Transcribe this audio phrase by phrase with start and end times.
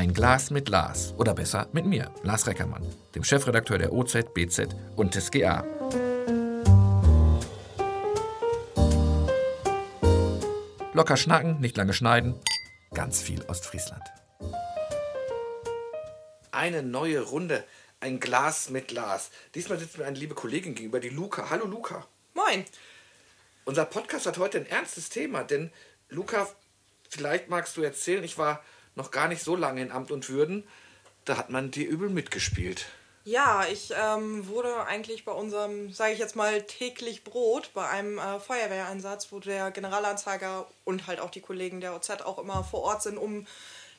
[0.00, 1.12] Ein Glas mit Lars.
[1.18, 2.82] Oder besser mit mir, Lars Reckermann,
[3.14, 5.62] dem Chefredakteur der OZ, BZ und des GA.
[10.94, 12.34] Locker schnacken, nicht lange schneiden.
[12.94, 14.02] Ganz viel Ostfriesland.
[16.50, 17.62] Eine neue Runde.
[18.00, 19.30] Ein Glas mit Lars.
[19.54, 21.50] Diesmal sitzt mir eine liebe Kollegin gegenüber, die Luca.
[21.50, 22.06] Hallo Luca.
[22.32, 22.64] Moin.
[23.66, 25.70] Unser Podcast hat heute ein ernstes Thema, denn
[26.08, 26.48] Luca,
[27.10, 28.64] vielleicht magst du erzählen, ich war
[29.00, 30.68] noch gar nicht so lange in Amt und Würden,
[31.24, 32.86] da hat man dir übel mitgespielt.
[33.24, 38.18] Ja, ich ähm, wurde eigentlich bei unserem, sage ich jetzt mal, täglich Brot bei einem
[38.18, 42.80] äh, Feuerwehreinsatz, wo der Generalanzeiger und halt auch die Kollegen der OZ auch immer vor
[42.82, 43.46] Ort sind, um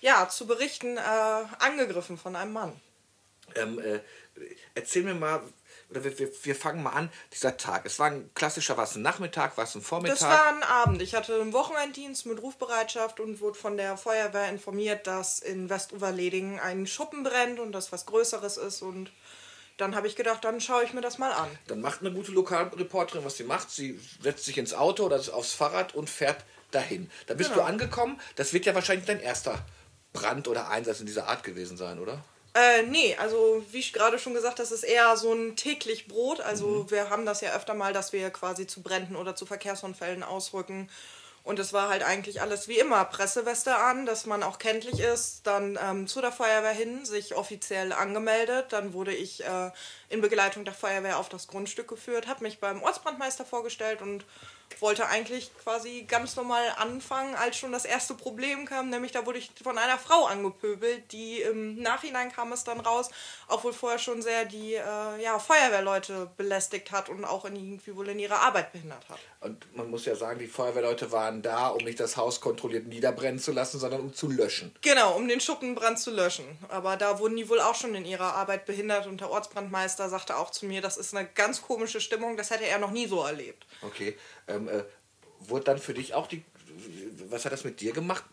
[0.02, 2.80] ja zu berichten, äh, angegriffen von einem Mann.
[3.56, 4.00] Ähm, äh,
[4.76, 5.42] erzähl mir mal,
[5.92, 7.86] oder wir, wir, wir fangen mal an, dieser Tag.
[7.86, 10.20] Es war ein klassischer, was ein Nachmittag, was ein Vormittag?
[10.20, 11.02] Das war ein Abend.
[11.02, 16.60] Ich hatte einen Wochenenddienst mit Rufbereitschaft und wurde von der Feuerwehr informiert, dass in Westuferledingen
[16.60, 19.12] ein Schuppen brennt und das was Größeres ist und
[19.78, 21.50] dann habe ich gedacht, dann schaue ich mir das mal an.
[21.68, 23.72] Dann macht eine gute Lokalreporterin, was sie macht.
[23.72, 27.10] Sie setzt sich ins Auto oder aufs Fahrrad und fährt dahin.
[27.26, 27.64] Da bist genau.
[27.64, 28.20] du angekommen.
[28.36, 29.66] Das wird ja wahrscheinlich dein erster
[30.14, 32.24] Brand oder Einsatz in dieser Art gewesen sein, oder?
[32.54, 36.42] Äh, nee, also wie ich gerade schon gesagt, das ist eher so ein täglich Brot.
[36.42, 36.92] Also mhm.
[36.92, 40.90] wir haben das ja öfter mal, dass wir quasi zu Bränden oder zu Verkehrsunfällen ausrücken.
[41.44, 43.04] Und es war halt eigentlich alles wie immer.
[43.06, 47.94] Presseweste an, dass man auch kenntlich ist, dann ähm, zu der Feuerwehr hin, sich offiziell
[47.94, 48.68] angemeldet.
[48.70, 49.72] Dann wurde ich äh,
[50.12, 54.26] in Begleitung der Feuerwehr auf das Grundstück geführt, habe mich beim Ortsbrandmeister vorgestellt und
[54.80, 59.40] wollte eigentlich quasi ganz normal anfangen, als schon das erste Problem kam, nämlich da wurde
[59.40, 63.10] ich von einer Frau angepöbelt, die im Nachhinein kam es dann raus,
[63.48, 68.08] obwohl vorher schon sehr die äh, ja, Feuerwehrleute belästigt hat und auch in, irgendwie wohl
[68.10, 69.20] in ihrer Arbeit behindert hat.
[69.42, 73.40] Und man muss ja sagen, die Feuerwehrleute waren da, um nicht das Haus kontrolliert niederbrennen
[73.40, 74.74] zu lassen, sondern um zu löschen.
[74.82, 76.46] Genau, um den Schuppenbrand zu löschen.
[76.70, 80.38] Aber da wurden die wohl auch schon in ihrer Arbeit behindert und der Ortsbrandmeister sagte
[80.38, 83.24] auch zu mir, das ist eine ganz komische Stimmung, das hätte er noch nie so
[83.24, 83.66] erlebt.
[83.82, 84.18] Okay.
[84.48, 84.84] Ähm, äh,
[85.40, 86.44] wurde dann für dich auch die.
[87.30, 88.24] Was hat das mit dir gemacht?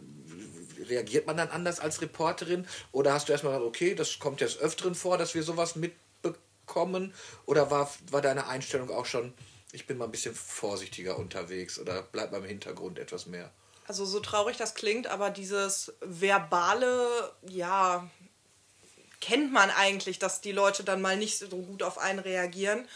[0.86, 2.66] Reagiert man dann anders als Reporterin?
[2.92, 7.14] Oder hast du erstmal gesagt, okay, das kommt jetzt öfteren vor, dass wir sowas mitbekommen?
[7.46, 9.34] Oder war, war deine Einstellung auch schon,
[9.72, 13.50] ich bin mal ein bisschen vorsichtiger unterwegs oder bleib beim Hintergrund etwas mehr?
[13.88, 18.08] Also so traurig das klingt, aber dieses verbale, ja,
[19.20, 22.88] kennt man eigentlich, dass die Leute dann mal nicht so gut auf einen reagieren.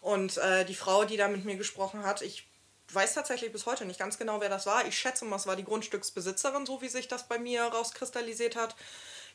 [0.00, 2.46] Und äh, die Frau, die da mit mir gesprochen hat, ich
[2.92, 4.86] weiß tatsächlich bis heute nicht ganz genau, wer das war.
[4.86, 8.76] Ich schätze mal, es war die Grundstücksbesitzerin, so wie sich das bei mir rauskristallisiert hat.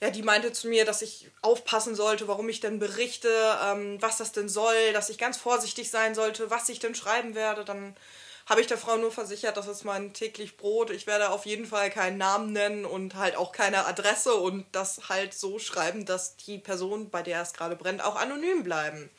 [0.02, 3.30] Ja, die meinte zu mir, dass ich aufpassen sollte, warum ich denn berichte,
[3.64, 7.36] ähm, was das denn soll, dass ich ganz vorsichtig sein sollte, was ich denn schreiben
[7.36, 7.66] werde.
[7.66, 7.96] Dann
[8.52, 10.90] habe ich der Frau nur versichert, das ist mein täglich Brot.
[10.90, 15.08] Ich werde auf jeden Fall keinen Namen nennen und halt auch keine Adresse und das
[15.08, 19.10] halt so schreiben, dass die Person, bei der es gerade brennt, auch anonym bleiben.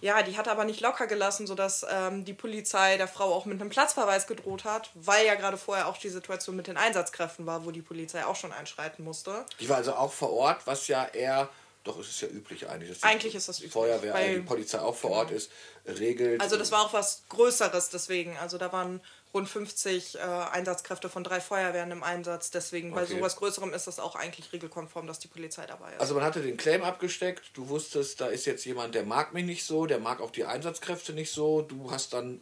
[0.00, 0.16] Ja.
[0.16, 3.60] ja, die hat aber nicht locker gelassen, sodass ähm, die Polizei der Frau auch mit
[3.60, 7.66] einem Platzverweis gedroht hat, weil ja gerade vorher auch die Situation mit den Einsatzkräften war,
[7.66, 9.44] wo die Polizei auch schon einschreiten musste.
[9.60, 11.50] Die war also auch vor Ort, was ja eher
[11.84, 13.02] doch, es ist ja üblich eigentlich.
[13.02, 13.72] eigentlich ist das üblich.
[13.72, 15.38] Feuerwehr, weil, die Polizei auch vor Ort genau.
[15.38, 15.50] ist,
[15.86, 16.40] regelt.
[16.40, 18.36] Also das war auch was Größeres deswegen.
[18.38, 19.00] Also da waren
[19.34, 22.50] rund 50 äh, Einsatzkräfte von drei Feuerwehren im Einsatz.
[22.50, 23.00] Deswegen, okay.
[23.00, 26.00] bei sowas Größerem ist das auch eigentlich regelkonform, dass die Polizei dabei ist.
[26.00, 29.44] Also man hatte den Claim abgesteckt, du wusstest, da ist jetzt jemand, der mag mich
[29.44, 31.62] nicht so, der mag auch die Einsatzkräfte nicht so.
[31.62, 32.40] Du hast dann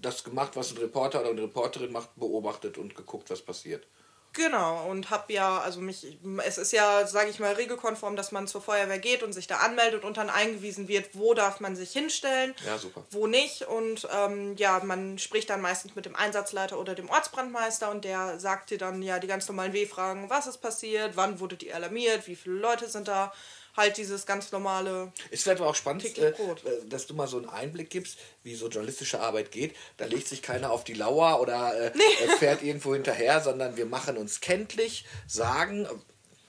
[0.00, 3.86] das gemacht, was ein Reporter oder eine Reporterin macht, beobachtet und geguckt, was passiert.
[4.34, 6.06] Genau, und hab ja, also mich,
[6.44, 9.58] es ist ja, sage ich mal, regelkonform, dass man zur Feuerwehr geht und sich da
[9.58, 13.04] anmeldet und dann eingewiesen wird, wo darf man sich hinstellen, ja, super.
[13.10, 13.62] wo nicht.
[13.62, 18.40] Und ähm, ja, man spricht dann meistens mit dem Einsatzleiter oder dem Ortsbrandmeister und der
[18.40, 22.26] sagt dir dann ja die ganz normalen W-Fragen, was ist passiert, wann wurde die alarmiert,
[22.26, 23.32] wie viele Leute sind da
[23.76, 25.12] halt dieses ganz normale.
[25.30, 26.34] Es wäre aber auch spannend, äh, äh,
[26.88, 29.74] dass du mal so einen Einblick gibst, wie so journalistische Arbeit geht.
[29.96, 32.24] Da legt sich keiner auf die Lauer oder äh, nee.
[32.24, 35.88] Äh, fährt irgendwo hinterher, sondern wir machen uns kenntlich, sagen,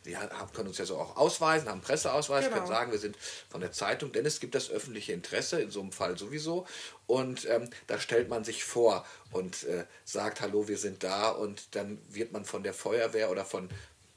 [0.03, 0.17] wir
[0.53, 2.57] können uns ja so auch ausweisen, haben Presseausweis, genau.
[2.57, 3.15] können sagen, wir sind
[3.49, 6.67] von der Zeitung, denn es gibt das öffentliche Interesse, in so einem Fall sowieso.
[7.07, 11.75] Und ähm, da stellt man sich vor und äh, sagt, hallo, wir sind da und
[11.75, 13.69] dann wird man von der Feuerwehr oder von,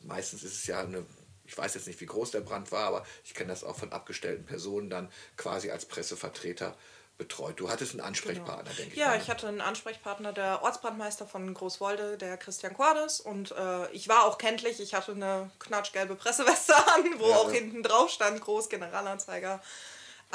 [0.03, 1.05] meistens ist es ja eine
[1.47, 3.93] ich weiß jetzt nicht, wie groß der Brand war, aber ich kenne das auch von
[3.93, 6.77] abgestellten Personen dann quasi als Pressevertreter
[7.19, 7.59] betreut.
[7.59, 8.77] Du hattest einen Ansprechpartner, genau.
[8.77, 8.99] denke ich.
[8.99, 9.19] Ja, mal.
[9.19, 13.21] ich hatte einen Ansprechpartner, der Ortsbrandmeister von Großwolde, der Christian Cordes.
[13.21, 14.81] Und äh, ich war auch kenntlich.
[14.81, 19.63] Ich hatte eine knatschgelbe Presseweste an, wo ja, auch hinten drauf stand, Groß Generalanzeiger.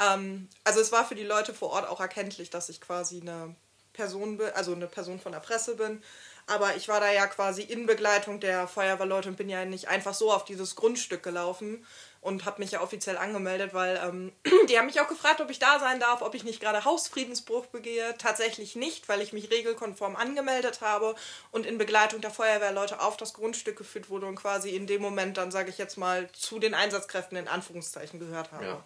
[0.00, 3.54] Ähm, also es war für die Leute vor Ort auch erkenntlich, dass ich quasi eine
[3.92, 6.02] Person bin, also eine Person von der Presse bin.
[6.52, 10.12] Aber ich war da ja quasi in Begleitung der Feuerwehrleute und bin ja nicht einfach
[10.12, 11.86] so auf dieses Grundstück gelaufen
[12.20, 14.32] und habe mich ja offiziell angemeldet, weil ähm,
[14.68, 17.66] die haben mich auch gefragt, ob ich da sein darf, ob ich nicht gerade Hausfriedensbruch
[17.66, 18.14] begehe.
[18.18, 21.14] Tatsächlich nicht, weil ich mich regelkonform angemeldet habe
[21.52, 25.38] und in Begleitung der Feuerwehrleute auf das Grundstück geführt wurde und quasi in dem Moment
[25.38, 28.64] dann, sage ich jetzt mal, zu den Einsatzkräften in Anführungszeichen gehört habe.
[28.66, 28.84] Ja.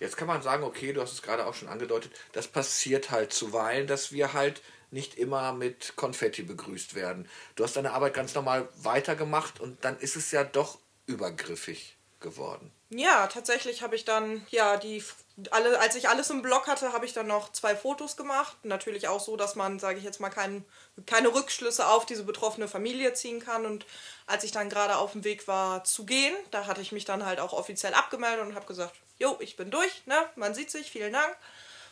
[0.00, 3.32] Jetzt kann man sagen, okay, du hast es gerade auch schon angedeutet, das passiert halt
[3.32, 7.28] zuweilen, dass wir halt nicht immer mit Konfetti begrüßt werden.
[7.54, 12.72] Du hast deine Arbeit ganz normal weitergemacht und dann ist es ja doch übergriffig geworden.
[12.90, 15.02] Ja, tatsächlich habe ich dann, ja, die
[15.50, 18.56] alle, als ich alles im Blog hatte, habe ich dann noch zwei Fotos gemacht.
[18.64, 20.64] Natürlich auch so, dass man, sage ich jetzt mal, kein,
[21.06, 23.64] keine Rückschlüsse auf diese betroffene Familie ziehen kann.
[23.64, 23.86] Und
[24.26, 27.24] als ich dann gerade auf dem Weg war zu gehen, da hatte ich mich dann
[27.24, 30.16] halt auch offiziell abgemeldet und habe gesagt, jo, ich bin durch, ne?
[30.34, 31.36] Man sieht sich, vielen Dank.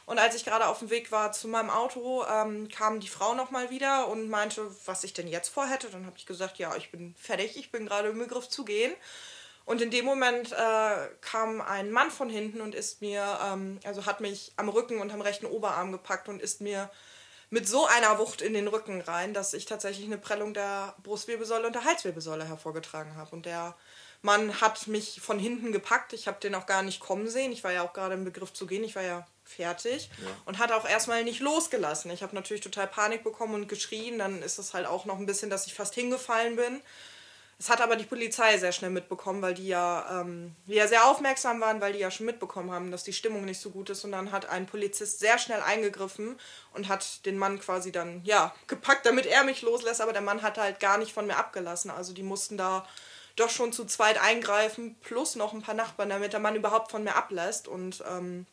[0.07, 3.35] Und als ich gerade auf dem Weg war zu meinem Auto, ähm, kam die Frau
[3.35, 5.89] nochmal wieder und meinte, was ich denn jetzt vorhätte.
[5.91, 8.95] Dann habe ich gesagt, ja, ich bin fertig, ich bin gerade im Begriff zu gehen.
[9.65, 14.07] Und in dem Moment äh, kam ein Mann von hinten und ist mir, ähm, also
[14.07, 16.89] hat mich am Rücken und am rechten Oberarm gepackt und ist mir
[17.51, 21.67] mit so einer Wucht in den Rücken rein, dass ich tatsächlich eine Prellung der Brustwirbelsäule
[21.67, 23.35] und der Halswirbelsäule hervorgetragen habe.
[23.35, 23.75] Und der
[24.27, 26.13] Mann hat mich von hinten gepackt.
[26.13, 27.53] Ich habe den auch gar nicht kommen sehen.
[27.53, 28.85] Ich war ja auch gerade im Begriff zu gehen.
[28.85, 30.29] Ich war ja fertig ja.
[30.45, 32.11] und hat auch erstmal nicht losgelassen.
[32.11, 34.19] Ich habe natürlich total Panik bekommen und geschrien.
[34.19, 36.83] Dann ist es halt auch noch ein bisschen, dass ich fast hingefallen bin.
[37.59, 41.07] Es hat aber die Polizei sehr schnell mitbekommen, weil die ja, ähm, die ja sehr
[41.07, 44.05] aufmerksam waren, weil die ja schon mitbekommen haben, dass die Stimmung nicht so gut ist.
[44.05, 46.39] Und dann hat ein Polizist sehr schnell eingegriffen
[46.75, 50.03] und hat den Mann quasi dann, ja, gepackt, damit er mich loslässt.
[50.03, 51.91] Aber der Mann hat halt gar nicht von mir abgelassen.
[51.91, 52.87] Also die mussten da
[53.37, 57.05] doch schon zu zweit eingreifen, plus noch ein paar Nachbarn, damit der Mann überhaupt von
[57.05, 57.69] mir ablässt.
[57.69, 58.47] Und ähm,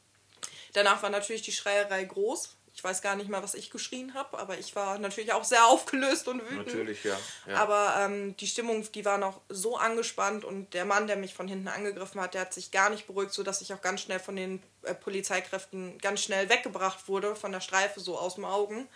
[0.73, 2.57] danach war natürlich die Schreierei groß.
[2.75, 5.65] Ich weiß gar nicht mal, was ich geschrien habe, aber ich war natürlich auch sehr
[5.67, 6.67] aufgelöst und wütend.
[6.67, 7.17] Natürlich, ja.
[7.47, 7.55] ja.
[7.57, 11.47] Aber ähm, die Stimmung, die war noch so angespannt und der Mann, der mich von
[11.47, 14.35] hinten angegriffen hat, der hat sich gar nicht beruhigt, sodass ich auch ganz schnell von
[14.35, 18.87] den äh, Polizeikräften ganz schnell weggebracht wurde, von der Streife so aus dem Augen.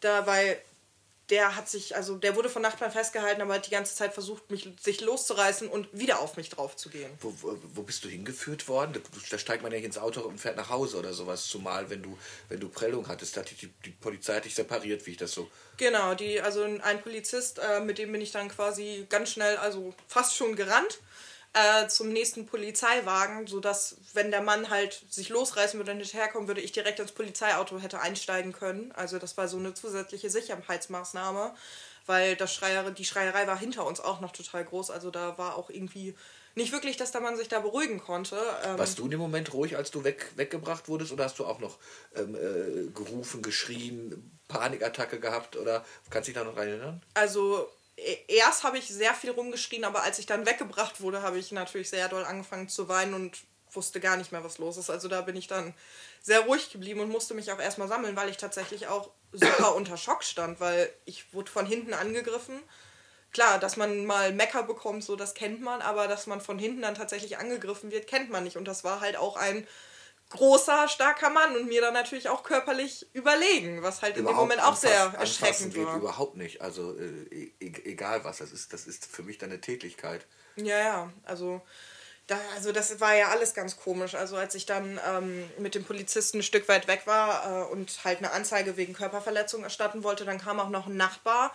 [0.00, 0.60] Da, weil
[1.30, 4.50] der hat sich, also der wurde von Nachbarn festgehalten, aber hat die ganze Zeit versucht,
[4.50, 7.10] mich sich loszureißen und wieder auf mich drauf zu gehen.
[7.20, 8.94] Wo, wo, wo bist du hingeführt worden?
[8.94, 11.90] Da, da, steigt man ja nicht ins Auto und fährt nach Hause oder sowas, zumal
[11.90, 12.16] wenn du,
[12.48, 15.32] wenn du Prellung hattest, da hat die, die Polizei hat dich separiert, wie ich das
[15.32, 15.50] so.
[15.76, 19.94] Genau, die, also ein Polizist, äh, mit dem bin ich dann quasi ganz schnell, also
[20.06, 20.98] fast schon gerannt
[21.58, 26.46] äh, zum nächsten Polizeiwagen, sodass, wenn der Mann halt sich losreißen würde und nicht herkommen
[26.46, 28.92] würde, ich direkt ins Polizeiauto hätte einsteigen können.
[28.92, 31.54] Also das war so eine zusätzliche Sicherheitsmaßnahme,
[32.06, 34.90] weil das Schreier, die Schreierei war hinter uns auch noch total groß.
[34.90, 36.14] Also da war auch irgendwie
[36.54, 38.38] nicht wirklich, dass der Mann sich da beruhigen konnte.
[38.64, 41.46] Ähm, Warst du in dem Moment ruhig, als du weg, weggebracht wurdest, oder hast du
[41.46, 41.78] auch noch
[42.14, 47.02] ähm, äh, gerufen, geschrien, Panikattacke gehabt, oder kannst du dich da noch erinnern?
[47.14, 47.68] Also
[48.28, 51.90] erst habe ich sehr viel rumgeschrien, aber als ich dann weggebracht wurde, habe ich natürlich
[51.90, 53.38] sehr doll angefangen zu weinen und
[53.72, 54.90] wusste gar nicht mehr, was los ist.
[54.90, 55.74] Also da bin ich dann
[56.22, 59.96] sehr ruhig geblieben und musste mich auch erstmal sammeln, weil ich tatsächlich auch super unter
[59.96, 62.60] Schock stand, weil ich wurde von hinten angegriffen.
[63.32, 66.82] Klar, dass man mal Mecker bekommt, so das kennt man, aber dass man von hinten
[66.82, 68.56] dann tatsächlich angegriffen wird, kennt man nicht.
[68.56, 69.66] Und das war halt auch ein
[70.30, 74.48] großer, starker Mann und mir dann natürlich auch körperlich überlegen, was halt überhaupt in dem
[74.48, 75.94] Moment auch sehr erschreckend war.
[75.94, 79.38] Geht überhaupt nicht, also äh, e-, e egal was, das ist, das ist für mich
[79.38, 80.26] dann eine Tätigkeit.
[80.56, 81.62] Ja, ja, also,
[82.26, 84.14] da, also das war ja alles ganz komisch.
[84.14, 88.04] Also als ich dann ähm, mit dem Polizisten ein Stück weit weg war äh, und
[88.04, 91.54] halt eine Anzeige wegen Körperverletzung erstatten wollte, dann kam auch noch ein Nachbar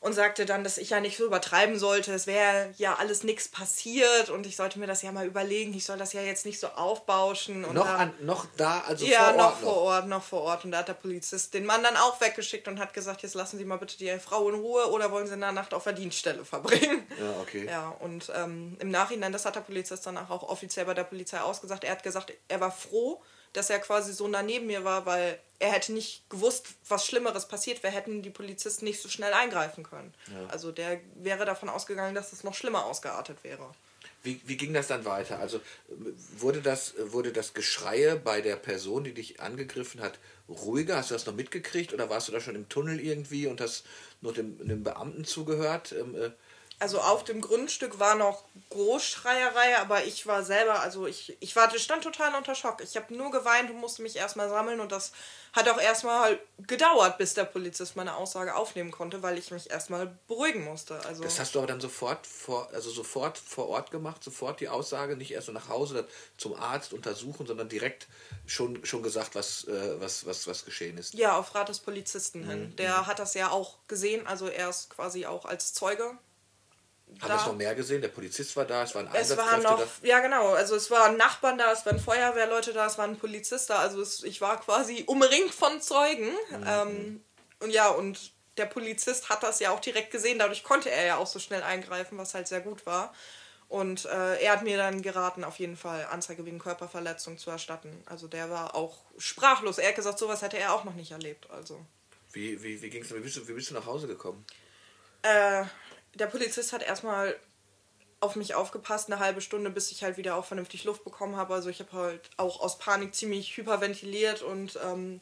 [0.00, 2.12] und sagte dann, dass ich ja nicht so übertreiben sollte.
[2.12, 5.74] Es wäre ja alles nichts passiert und ich sollte mir das ja mal überlegen.
[5.74, 7.64] Ich soll das ja jetzt nicht so aufbauschen.
[7.64, 9.36] Und noch, da, an, noch da, also ja, vor Ort?
[9.36, 10.64] Ja, noch vor Ort, noch vor Ort.
[10.64, 13.58] Und da hat der Polizist den Mann dann auch weggeschickt und hat gesagt, jetzt lassen
[13.58, 15.94] Sie mal bitte die Frau in Ruhe oder wollen Sie in der Nacht auf der
[15.94, 17.06] Dienststelle verbringen.
[17.18, 17.66] Ja, okay.
[17.66, 21.40] Ja, und ähm, im Nachhinein, das hat der Polizist dann auch offiziell bei der Polizei
[21.40, 21.84] ausgesagt.
[21.84, 23.22] Er hat gesagt, er war froh,
[23.56, 27.48] dass er quasi so nah neben mir war, weil er hätte nicht gewusst, was Schlimmeres
[27.48, 30.12] passiert wäre, hätten die Polizisten nicht so schnell eingreifen können.
[30.26, 30.48] Ja.
[30.48, 33.74] Also der wäre davon ausgegangen, dass es noch schlimmer ausgeartet wäre.
[34.22, 35.38] Wie, wie ging das dann weiter?
[35.38, 35.60] Also
[36.36, 40.96] wurde das, wurde das Geschreie bei der Person, die dich angegriffen hat, ruhiger?
[40.96, 43.84] Hast du das noch mitgekriegt oder warst du da schon im Tunnel irgendwie und hast
[44.20, 45.92] nur dem, dem Beamten zugehört?
[45.92, 46.30] Ähm, äh,
[46.78, 51.76] also auf dem Grundstück war noch Großschreierei, aber ich war selber, also ich, ich war,
[51.78, 52.82] stand total unter Schock.
[52.82, 55.12] Ich habe nur geweint und musste mich erstmal sammeln und das
[55.54, 60.18] hat auch erstmal gedauert, bis der Polizist meine Aussage aufnehmen konnte, weil ich mich erstmal
[60.28, 61.02] beruhigen musste.
[61.06, 64.68] Also das hast du aber dann sofort vor, also sofort vor Ort gemacht, sofort die
[64.68, 68.06] Aussage, nicht erst so nach Hause oder zum Arzt untersuchen, sondern direkt
[68.44, 71.14] schon, schon gesagt, was, äh, was, was, was geschehen ist.
[71.14, 72.50] Ja, auf Rat des Polizisten mhm.
[72.50, 72.76] hin.
[72.76, 76.18] Der hat das ja auch gesehen, also er ist quasi auch als Zeuge
[77.20, 77.36] haben da.
[77.36, 78.02] es noch mehr gesehen?
[78.02, 79.86] Der Polizist war da, es waren es waren noch, da.
[80.02, 80.54] Ja, genau.
[80.54, 83.78] Also es waren Nachbarn da, es waren Feuerwehrleute da, es waren Polizisten da.
[83.78, 86.30] Also es, ich war quasi umringt von Zeugen.
[86.50, 86.64] Mhm.
[86.66, 87.24] Ähm,
[87.60, 90.38] und ja, und der Polizist hat das ja auch direkt gesehen.
[90.38, 93.14] Dadurch konnte er ja auch so schnell eingreifen, was halt sehr gut war.
[93.68, 98.02] Und äh, er hat mir dann geraten, auf jeden Fall Anzeige wegen Körperverletzung zu erstatten.
[98.06, 99.78] Also der war auch sprachlos.
[99.78, 101.50] Er hat gesagt, sowas hätte er auch noch nicht erlebt.
[101.50, 101.84] Also.
[102.32, 104.44] Wie, wie, wie ging's, wie bist du, wie bist du nach Hause gekommen?
[105.22, 105.64] Äh,
[106.18, 107.36] der Polizist hat erstmal
[108.20, 111.54] auf mich aufgepasst, eine halbe Stunde, bis ich halt wieder auch vernünftig Luft bekommen habe.
[111.54, 115.20] Also ich habe halt auch aus Panik ziemlich hyperventiliert und ähm,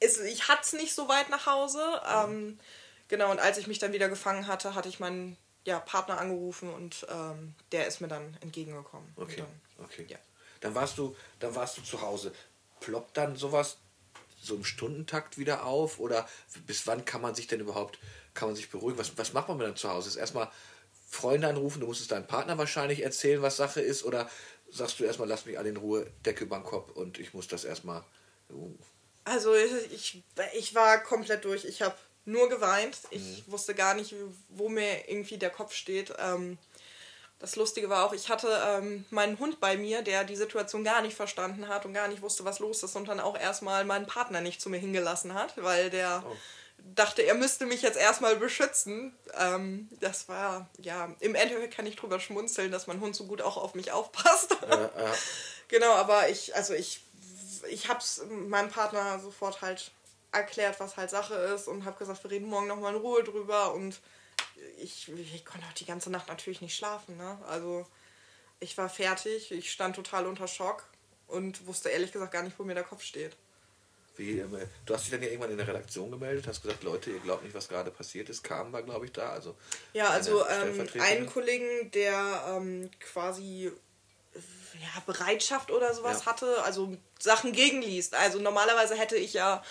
[0.00, 1.82] es, ich hatte es nicht so weit nach Hause.
[2.12, 2.58] Ähm,
[3.06, 6.72] genau, und als ich mich dann wieder gefangen hatte, hatte ich meinen ja, Partner angerufen
[6.72, 9.12] und ähm, der ist mir dann entgegengekommen.
[9.16, 10.06] Okay, dann, okay.
[10.08, 10.18] Ja.
[10.60, 12.32] Dann warst du, dann warst du zu Hause.
[12.80, 13.78] Ploppt dann sowas
[14.40, 15.98] so im Stundentakt wieder auf?
[16.00, 16.28] Oder
[16.66, 17.98] bis wann kann man sich denn überhaupt
[18.38, 18.98] kann man sich beruhigen.
[18.98, 20.08] Was, was macht man dann zu Hause?
[20.08, 20.48] Ist erstmal
[21.10, 24.30] Freunde anrufen, du musst es deinem Partner wahrscheinlich erzählen, was Sache ist, oder
[24.70, 27.48] sagst du erstmal, lass mich alle in Ruhe, Decke über den Kopf und ich muss
[27.48, 28.04] das erstmal.
[28.50, 28.74] Uh.
[29.24, 30.22] Also ich,
[30.54, 31.64] ich war komplett durch.
[31.64, 32.98] Ich habe nur geweint.
[33.10, 33.52] Ich mhm.
[33.52, 34.14] wusste gar nicht,
[34.48, 36.14] wo mir irgendwie der Kopf steht.
[36.18, 36.58] Ähm,
[37.38, 41.02] das Lustige war auch, ich hatte ähm, meinen Hund bei mir, der die Situation gar
[41.02, 44.06] nicht verstanden hat und gar nicht wusste, was los ist und dann auch erstmal meinen
[44.06, 46.36] Partner nicht zu mir hingelassen hat, weil der oh
[46.78, 49.16] dachte, er müsste mich jetzt erstmal beschützen.
[49.34, 53.42] Ähm, das war, ja, im Endeffekt kann ich drüber schmunzeln, dass mein Hund so gut
[53.42, 54.56] auch auf mich aufpasst.
[54.68, 55.14] Ja, ja.
[55.68, 57.02] genau, aber ich, also ich,
[57.68, 59.92] ich habe es meinem Partner sofort halt
[60.32, 63.72] erklärt, was halt Sache ist und habe gesagt, wir reden morgen nochmal in Ruhe drüber
[63.72, 64.00] und
[64.78, 67.16] ich, ich konnte auch die ganze Nacht natürlich nicht schlafen.
[67.16, 67.38] Ne?
[67.48, 67.86] Also
[68.60, 70.84] ich war fertig, ich stand total unter Schock
[71.26, 73.36] und wusste ehrlich gesagt gar nicht, wo mir der Kopf steht.
[74.18, 77.10] Wie, ähm, du hast dich dann ja irgendwann in der Redaktion gemeldet, hast gesagt, Leute,
[77.10, 78.42] ihr glaubt nicht, was gerade passiert ist.
[78.42, 79.30] Kam war, glaube ich, da.
[79.30, 79.54] Also
[79.92, 83.70] ja, also ähm, einen Kollegen, der ähm, quasi
[84.34, 86.26] ja, Bereitschaft oder sowas ja.
[86.26, 88.14] hatte, also Sachen gegenliest.
[88.14, 89.62] Also normalerweise hätte ich ja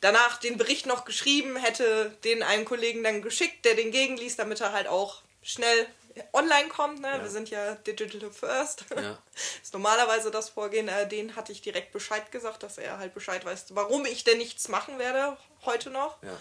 [0.00, 4.60] danach den Bericht noch geschrieben, hätte den einen Kollegen dann geschickt, der den gegenliest, damit
[4.60, 5.86] er halt auch schnell
[6.32, 7.00] online kommt.
[7.00, 7.08] Ne?
[7.08, 7.22] Ja.
[7.22, 8.84] Wir sind ja Digital First.
[8.94, 9.18] Ja.
[9.62, 10.88] ist normalerweise das Vorgehen.
[10.88, 14.38] Äh, den hatte ich direkt Bescheid gesagt, dass er halt Bescheid weiß, warum ich denn
[14.38, 16.22] nichts machen werde heute noch.
[16.22, 16.38] Ja,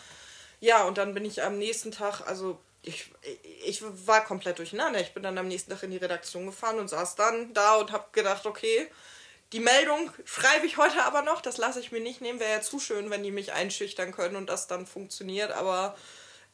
[0.60, 3.12] ja und dann bin ich am nächsten Tag, also ich,
[3.64, 5.00] ich war komplett durcheinander.
[5.00, 7.92] Ich bin dann am nächsten Tag in die Redaktion gefahren und saß dann da und
[7.92, 8.90] habe gedacht, okay,
[9.54, 11.42] die Meldung schreibe ich heute aber noch.
[11.42, 12.40] Das lasse ich mir nicht nehmen.
[12.40, 15.52] Wäre ja zu schön, wenn die mich einschüchtern können und das dann funktioniert.
[15.52, 15.96] Aber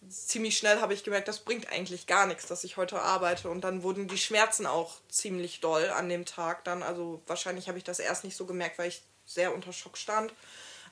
[0.10, 3.50] ziemlich schnell habe ich gemerkt, das bringt eigentlich gar nichts, dass ich heute arbeite.
[3.50, 6.84] Und dann wurden die Schmerzen auch ziemlich doll an dem Tag dann.
[6.84, 10.34] Also wahrscheinlich habe ich das erst nicht so gemerkt, weil ich sehr unter Schock stand.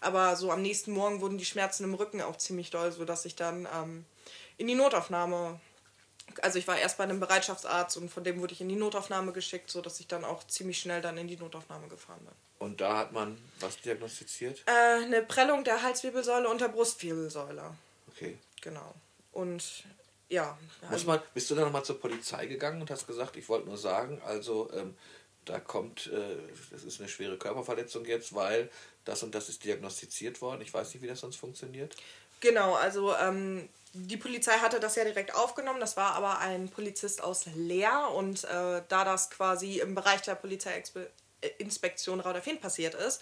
[0.01, 3.35] Aber so am nächsten Morgen wurden die Schmerzen im Rücken auch ziemlich doll, sodass ich
[3.35, 4.05] dann ähm,
[4.57, 5.59] in die Notaufnahme.
[6.41, 9.31] Also ich war erst bei einem Bereitschaftsarzt und von dem wurde ich in die Notaufnahme
[9.31, 12.33] geschickt, sodass ich dann auch ziemlich schnell dann in die Notaufnahme gefahren bin.
[12.59, 14.63] Und da hat man was diagnostiziert?
[14.65, 17.75] Äh, eine Prellung der Halswirbelsäule und der Brustwirbelsäule.
[18.09, 18.37] Okay.
[18.65, 18.95] Genau.
[19.31, 19.83] Und
[20.27, 20.57] ja.
[20.89, 23.77] Muss man, bist du dann nochmal zur Polizei gegangen und hast gesagt, ich wollte nur
[23.77, 24.95] sagen, also ähm,
[25.45, 26.37] da kommt, äh,
[26.71, 28.71] das ist eine schwere Körperverletzung jetzt, weil
[29.05, 30.61] das und das ist diagnostiziert worden.
[30.61, 31.95] Ich weiß nicht, wie das sonst funktioniert.
[32.39, 35.79] Genau, also ähm, die Polizei hatte das ja direkt aufgenommen.
[35.79, 40.33] Das war aber ein Polizist aus Leer und äh, da das quasi im Bereich der
[40.33, 43.21] Polizeiinspektion Rauderfehn passiert ist,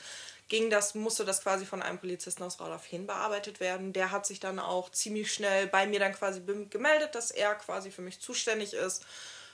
[0.50, 3.94] ging das, musste das quasi von einem Polizisten aus Raudorfehn bearbeitet werden.
[3.94, 7.92] Der hat sich dann auch ziemlich schnell bei mir dann quasi gemeldet, dass er quasi
[7.92, 9.06] für mich zuständig ist.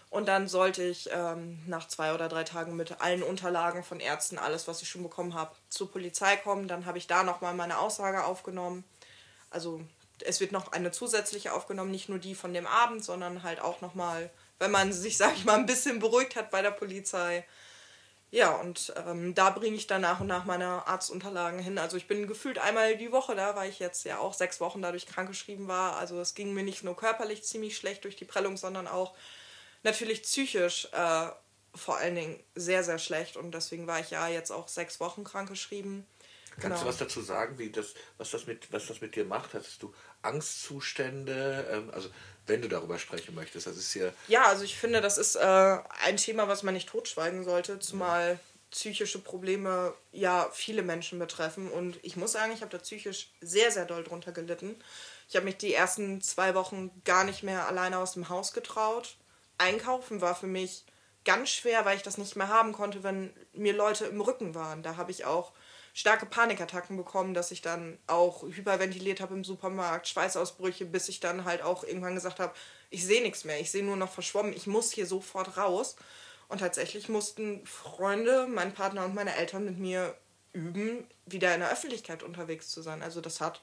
[0.09, 4.39] Und dann sollte ich ähm, nach zwei oder drei Tagen mit allen Unterlagen von Ärzten,
[4.39, 6.67] alles, was ich schon bekommen habe, zur Polizei kommen.
[6.67, 8.83] Dann habe ich da nochmal meine Aussage aufgenommen.
[9.51, 9.81] Also
[10.25, 13.81] es wird noch eine zusätzliche aufgenommen, nicht nur die von dem Abend, sondern halt auch
[13.81, 17.45] nochmal, wenn man sich, sag ich mal, ein bisschen beruhigt hat bei der Polizei,
[18.31, 21.79] ja, und ähm, da bringe ich dann nach und nach meine Arztunterlagen hin.
[21.79, 24.83] Also ich bin gefühlt einmal die Woche da, weil ich jetzt ja auch sechs Wochen
[24.83, 25.97] dadurch krankgeschrieben war.
[25.97, 29.15] Also es ging mir nicht nur körperlich ziemlich schlecht durch die Prellung, sondern auch
[29.81, 31.29] natürlich psychisch äh,
[31.73, 33.35] vor allen Dingen sehr, sehr schlecht.
[33.35, 36.05] Und deswegen war ich ja jetzt auch sechs Wochen krankgeschrieben.
[36.59, 39.53] Kannst du was dazu sagen, wie das, was, das mit, was das mit dir macht?
[39.53, 41.67] Hattest du Angstzustände?
[41.71, 42.09] Ähm, also
[42.49, 44.13] wenn du darüber sprechen möchtest, das ist hier...
[44.27, 48.33] Ja, also ich finde, das ist äh, ein Thema, was man nicht totschweigen sollte, zumal
[48.33, 48.39] ja.
[48.71, 51.71] psychische Probleme ja viele Menschen betreffen.
[51.71, 54.75] Und ich muss sagen, ich habe da psychisch sehr, sehr doll drunter gelitten.
[55.29, 59.15] Ich habe mich die ersten zwei Wochen gar nicht mehr alleine aus dem Haus getraut.
[59.57, 60.85] Einkaufen war für mich
[61.25, 64.81] ganz schwer, weil ich das nicht mehr haben konnte, wenn mir Leute im Rücken waren.
[64.81, 65.51] Da habe ich auch
[65.99, 71.43] starke Panikattacken bekommen, dass ich dann auch hyperventiliert habe im Supermarkt, Schweißausbrüche, bis ich dann
[71.43, 72.53] halt auch irgendwann gesagt habe,
[72.89, 75.97] ich sehe nichts mehr, ich sehe nur noch verschwommen, ich muss hier sofort raus.
[76.47, 80.15] Und tatsächlich mussten Freunde, mein Partner und meine Eltern mit mir
[80.53, 83.03] üben, wieder in der Öffentlichkeit unterwegs zu sein.
[83.03, 83.61] Also das hat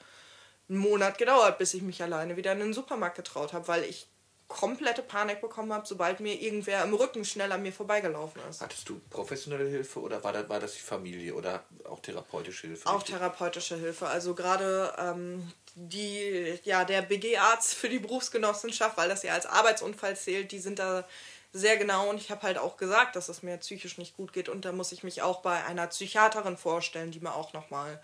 [0.68, 4.08] einen Monat gedauert, bis ich mich alleine wieder in den Supermarkt getraut habe, weil ich
[4.48, 8.60] komplette Panik bekommen habe, sobald mir irgendwer im Rücken schnell an mir vorbeigelaufen ist.
[8.60, 12.88] Hattest du professionelle Hilfe oder war das, war das die Familie oder auch therapeutische Hilfe?
[12.88, 14.06] Auch therapeutische Hilfe.
[14.06, 20.16] Also gerade ähm, die, ja, der BG-Arzt für die Berufsgenossenschaft, weil das ja als Arbeitsunfall
[20.16, 21.04] zählt, die sind da
[21.52, 24.48] sehr genau und ich habe halt auch gesagt, dass es mir psychisch nicht gut geht
[24.48, 28.00] und da muss ich mich auch bei einer Psychiaterin vorstellen, die mir auch nochmal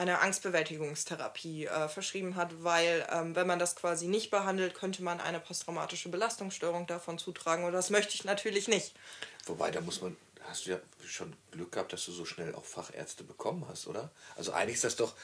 [0.00, 5.20] eine Angstbewältigungstherapie äh, verschrieben hat, weil ähm, wenn man das quasi nicht behandelt, könnte man
[5.20, 8.94] eine posttraumatische Belastungsstörung davon zutragen und das möchte ich natürlich nicht.
[9.44, 12.64] Wobei, da muss man, hast du ja schon Glück gehabt, dass du so schnell auch
[12.64, 14.10] Fachärzte bekommen hast, oder?
[14.36, 15.14] Also eigentlich ist das doch,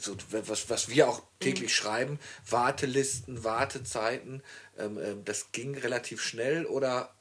[0.00, 1.74] so, was, was wir auch täglich mhm.
[1.74, 4.42] schreiben, Wartelisten, Wartezeiten,
[4.78, 7.14] ähm, ähm, das ging relativ schnell oder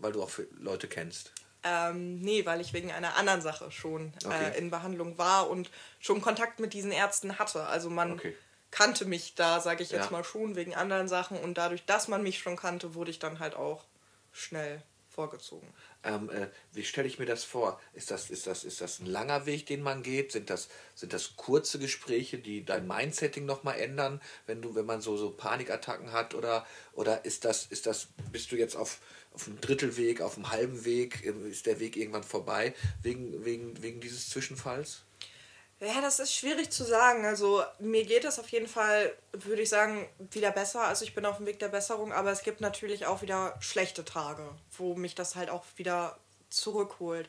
[0.00, 1.32] weil du auch Leute kennst?
[1.64, 4.50] Ähm, nee, weil ich wegen einer anderen Sache schon äh, okay.
[4.54, 7.66] äh, in Behandlung war und schon Kontakt mit diesen Ärzten hatte.
[7.66, 8.34] Also man okay.
[8.70, 10.10] kannte mich da, sage ich jetzt ja.
[10.10, 11.36] mal schon, wegen anderen Sachen.
[11.38, 13.84] Und dadurch, dass man mich schon kannte, wurde ich dann halt auch
[14.32, 14.82] schnell
[15.18, 15.66] vorgezogen.
[16.04, 17.80] Ähm, äh, wie stelle ich mir das vor?
[17.92, 20.30] Ist das, ist, das, ist das ein langer Weg, den man geht?
[20.30, 25.00] Sind das, sind das kurze Gespräche, die dein Mindsetting nochmal ändern, wenn du, wenn man
[25.00, 26.36] so, so Panikattacken hat?
[26.36, 29.00] Oder, oder ist das, ist das, bist du jetzt auf
[29.38, 34.00] auf einem Drittelweg, auf einem halben Weg, ist der Weg irgendwann vorbei wegen, wegen, wegen
[34.00, 35.02] dieses Zwischenfalls?
[35.80, 37.24] Ja, das ist schwierig zu sagen.
[37.24, 40.82] Also mir geht es auf jeden Fall, würde ich sagen, wieder besser.
[40.82, 44.04] Also ich bin auf dem Weg der Besserung, aber es gibt natürlich auch wieder schlechte
[44.04, 44.42] Tage,
[44.76, 46.18] wo mich das halt auch wieder
[46.50, 47.28] zurückholt.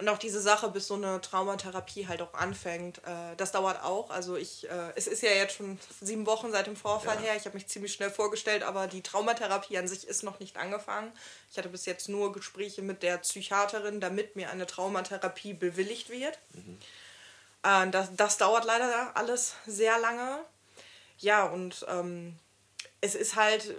[0.00, 4.08] Und auch diese Sache, bis so eine Traumatherapie halt auch anfängt, äh, das dauert auch.
[4.08, 7.20] Also ich, äh, es ist ja jetzt schon sieben Wochen seit dem Vorfall ja.
[7.20, 7.36] her.
[7.36, 11.12] Ich habe mich ziemlich schnell vorgestellt, aber die Traumatherapie an sich ist noch nicht angefangen.
[11.50, 16.38] Ich hatte bis jetzt nur Gespräche mit der Psychiaterin, damit mir eine Traumatherapie bewilligt wird.
[16.54, 16.78] Mhm.
[17.62, 20.40] Äh, das, das dauert leider alles sehr lange.
[21.18, 22.38] Ja, und ähm,
[23.02, 23.74] es ist halt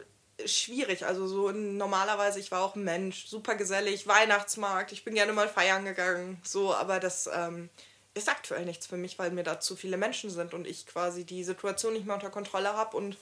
[0.47, 1.06] schwierig.
[1.06, 5.49] Also so normalerweise, ich war auch ein Mensch, super gesellig, Weihnachtsmarkt, ich bin gerne mal
[5.49, 7.69] feiern gegangen, so, aber das ähm,
[8.13, 11.23] ist aktuell nichts für mich, weil mir da zu viele Menschen sind und ich quasi
[11.23, 13.17] die Situation nicht mehr unter Kontrolle habe und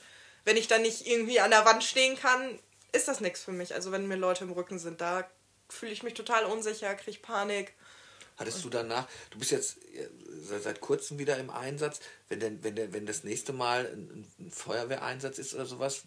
[0.45, 2.58] wenn ich dann nicht irgendwie an der Wand stehen kann,
[2.91, 3.75] ist das nichts für mich.
[3.75, 5.29] Also wenn mir Leute im Rücken sind, da
[5.67, 7.73] fühle ich mich total unsicher, kriege Panik.
[8.38, 9.77] Hattest du danach, du bist jetzt
[10.63, 14.49] seit, kurzem wieder im Einsatz, wenn, denn, wenn, denn, wenn das nächste Mal ein, ein
[14.49, 16.03] Feuerwehreinsatz ist oder sowas,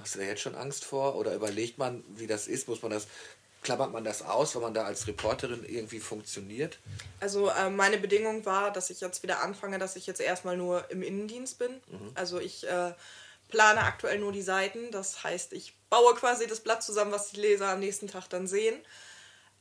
[0.00, 1.16] Hast du da jetzt schon Angst vor?
[1.16, 2.68] Oder überlegt man, wie das ist?
[2.68, 3.06] Muss man das,
[3.62, 6.78] klappert man das aus, wenn man da als Reporterin irgendwie funktioniert?
[7.20, 10.90] Also äh, meine Bedingung war, dass ich jetzt wieder anfange, dass ich jetzt erstmal nur
[10.90, 11.72] im Innendienst bin.
[11.88, 12.12] Mhm.
[12.14, 12.92] Also ich äh,
[13.48, 14.90] plane aktuell nur die Seiten.
[14.90, 18.46] Das heißt, ich baue quasi das Blatt zusammen, was die Leser am nächsten Tag dann
[18.46, 18.76] sehen.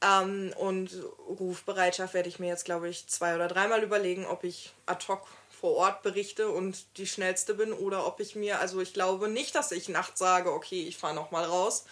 [0.02, 0.92] Ähm, und
[1.28, 5.28] Rufbereitschaft werde ich mir jetzt, glaube ich, zwei oder dreimal überlegen, ob ich ad hoc
[5.60, 9.56] vor Ort berichte und die schnellste bin oder ob ich mir, also ich glaube nicht,
[9.56, 11.86] dass ich nachts sage, okay, ich fahre nochmal raus.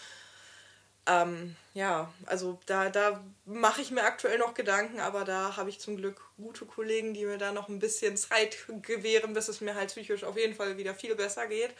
[1.06, 5.80] Ähm, ja, also da, da mache ich mir aktuell noch Gedanken, aber da habe ich
[5.80, 9.76] zum Glück gute Kollegen, die mir da noch ein bisschen Zeit gewähren, bis es mir
[9.76, 11.74] halt psychisch auf jeden Fall wieder viel besser geht.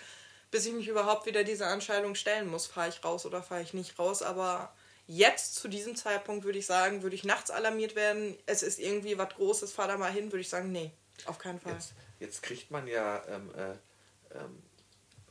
[0.52, 3.74] Bis ich mich überhaupt wieder dieser Entscheidung stellen muss, fahre ich raus oder fahre ich
[3.74, 4.22] nicht raus.
[4.22, 4.74] Aber
[5.08, 9.18] jetzt zu diesem Zeitpunkt würde ich sagen, würde ich nachts alarmiert werden, es ist irgendwie
[9.18, 10.92] was Großes, fahr da mal hin, würde ich sagen, nee,
[11.26, 11.74] auf keinen Fall.
[11.74, 14.64] Jetzt, jetzt kriegt man ja ähm, äh, ähm,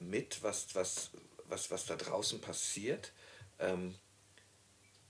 [0.00, 1.10] mit, was, was,
[1.44, 3.12] was, was da draußen passiert.
[3.58, 3.94] Ähm,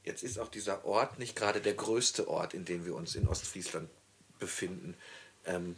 [0.05, 3.27] jetzt ist auch dieser Ort nicht gerade der größte Ort, in dem wir uns in
[3.27, 3.91] Ostfriesland
[4.39, 4.97] befinden.
[5.45, 5.77] Ähm,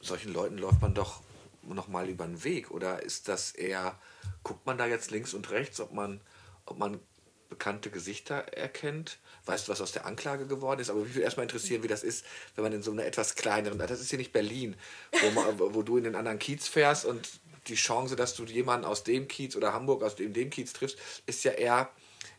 [0.00, 1.22] solchen Leuten läuft man doch
[1.62, 3.98] noch mal über den Weg oder ist das eher
[4.42, 6.20] guckt man da jetzt links und rechts, ob man
[6.64, 7.00] ob man
[7.48, 9.18] bekannte Gesichter erkennt.
[9.46, 10.90] Weißt du, was aus der Anklage geworden ist?
[10.90, 13.78] Aber mich würde erstmal interessieren, wie das ist, wenn man in so einer etwas kleineren,
[13.78, 14.76] das ist hier nicht Berlin,
[15.22, 17.28] wo, man, wo du in den anderen Kiez fährst und
[17.68, 20.98] die Chance, dass du jemanden aus dem Kiez oder Hamburg aus dem, dem Kiez triffst,
[21.26, 21.90] ist ja eher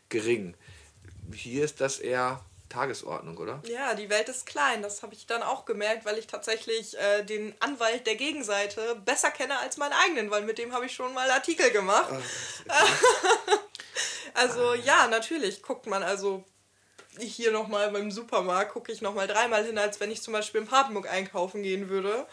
[0.08, 0.54] gering.
[1.32, 3.60] Hier ist das eher Tagesordnung, oder?
[3.66, 4.80] Ja, die Welt ist klein.
[4.80, 9.30] Das habe ich dann auch gemerkt, weil ich tatsächlich äh, den Anwalt der Gegenseite besser
[9.30, 12.10] kenne als meinen eigenen, weil mit dem habe ich schon mal Artikel gemacht.
[12.12, 12.72] Oh,
[14.34, 16.44] also ja, natürlich guckt man also
[17.18, 20.66] hier nochmal beim Supermarkt, gucke ich nochmal dreimal hin, als wenn ich zum Beispiel in
[20.66, 22.26] Papenburg einkaufen gehen würde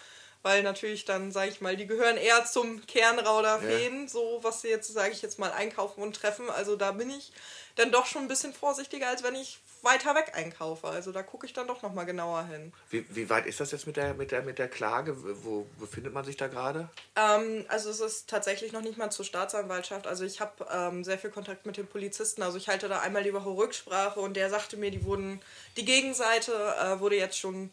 [0.44, 4.08] weil natürlich dann, sage ich mal, die gehören eher zum Kernrauderfeen, ja.
[4.08, 6.50] so was sie jetzt, sage ich jetzt mal, einkaufen und treffen.
[6.50, 7.32] Also da bin ich
[7.76, 10.88] dann doch schon ein bisschen vorsichtiger, als wenn ich weiter weg einkaufe.
[10.88, 12.74] Also da gucke ich dann doch nochmal genauer hin.
[12.90, 15.16] Wie, wie weit ist das jetzt mit der, mit der, mit der Klage?
[15.44, 16.90] Wo befindet man sich da gerade?
[17.16, 20.08] Ähm, also es ist tatsächlich noch nicht mal zur Staatsanwaltschaft.
[20.08, 22.42] Also ich habe ähm, sehr viel Kontakt mit den Polizisten.
[22.42, 25.42] Also ich halte da einmal die Woche Rücksprache und der sagte mir, die wurden,
[25.78, 27.70] die Gegenseite äh, wurde jetzt schon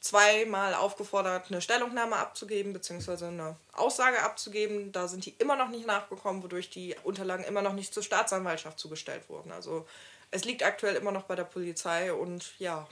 [0.00, 4.92] zweimal aufgefordert, eine Stellungnahme abzugeben, beziehungsweise eine Aussage abzugeben.
[4.92, 8.78] Da sind die immer noch nicht nachgekommen, wodurch die Unterlagen immer noch nicht zur Staatsanwaltschaft
[8.78, 9.50] zugestellt wurden.
[9.50, 9.86] Also
[10.30, 12.86] es liegt aktuell immer noch bei der Polizei und ja,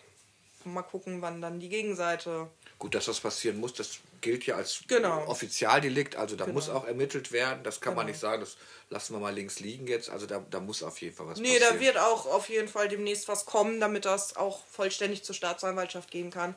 [0.65, 2.49] mal gucken, wann dann die Gegenseite.
[2.79, 5.25] Gut, dass das passieren muss, das gilt ja als genau.
[5.27, 6.55] Offizialdelikt, also da genau.
[6.55, 7.63] muss auch ermittelt werden.
[7.63, 8.03] Das kann genau.
[8.03, 8.57] man nicht sagen, das
[8.91, 10.11] lassen wir mal links liegen jetzt.
[10.11, 11.75] Also da, da muss auf jeden Fall was nee, passieren.
[11.75, 15.35] Nee, da wird auch auf jeden Fall demnächst was kommen, damit das auch vollständig zur
[15.35, 16.55] Staatsanwaltschaft gehen kann.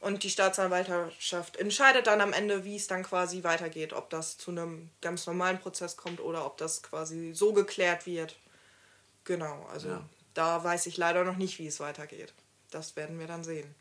[0.00, 4.50] Und die Staatsanwaltschaft entscheidet dann am Ende, wie es dann quasi weitergeht, ob das zu
[4.50, 8.36] einem ganz normalen Prozess kommt oder ob das quasi so geklärt wird.
[9.24, 10.08] Genau, also ja.
[10.32, 12.32] da weiß ich leider noch nicht, wie es weitergeht.
[12.70, 13.74] Das werden wir dann sehen.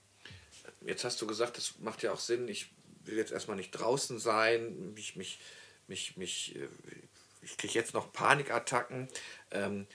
[0.82, 2.50] Jetzt hast du gesagt, das macht ja auch Sinn.
[2.50, 2.70] Ich
[3.06, 4.94] will jetzt erstmal nicht draußen sein.
[4.94, 5.40] Mich, mich,
[5.88, 6.68] mich, mich, äh,
[7.42, 9.08] ich kriege jetzt noch Panikattacken.
[9.52, 9.88] Ähm,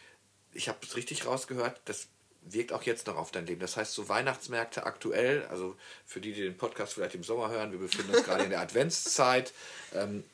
[0.52, 2.08] ich habe es richtig rausgehört, das
[2.44, 3.60] wirkt auch jetzt noch auf dein Leben.
[3.60, 5.76] Das heißt, so Weihnachtsmärkte aktuell, also
[6.06, 8.60] für die, die den Podcast vielleicht im Sommer hören, wir befinden uns gerade in der
[8.62, 9.52] Adventszeit,
[9.94, 10.24] ähm,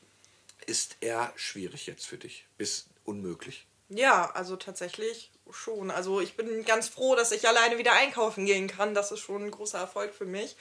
[0.67, 3.67] ist eher schwierig jetzt für dich, bis unmöglich.
[3.89, 5.91] Ja, also tatsächlich schon.
[5.91, 8.95] Also ich bin ganz froh, dass ich alleine wieder einkaufen gehen kann.
[8.95, 10.57] Das ist schon ein großer Erfolg für mich.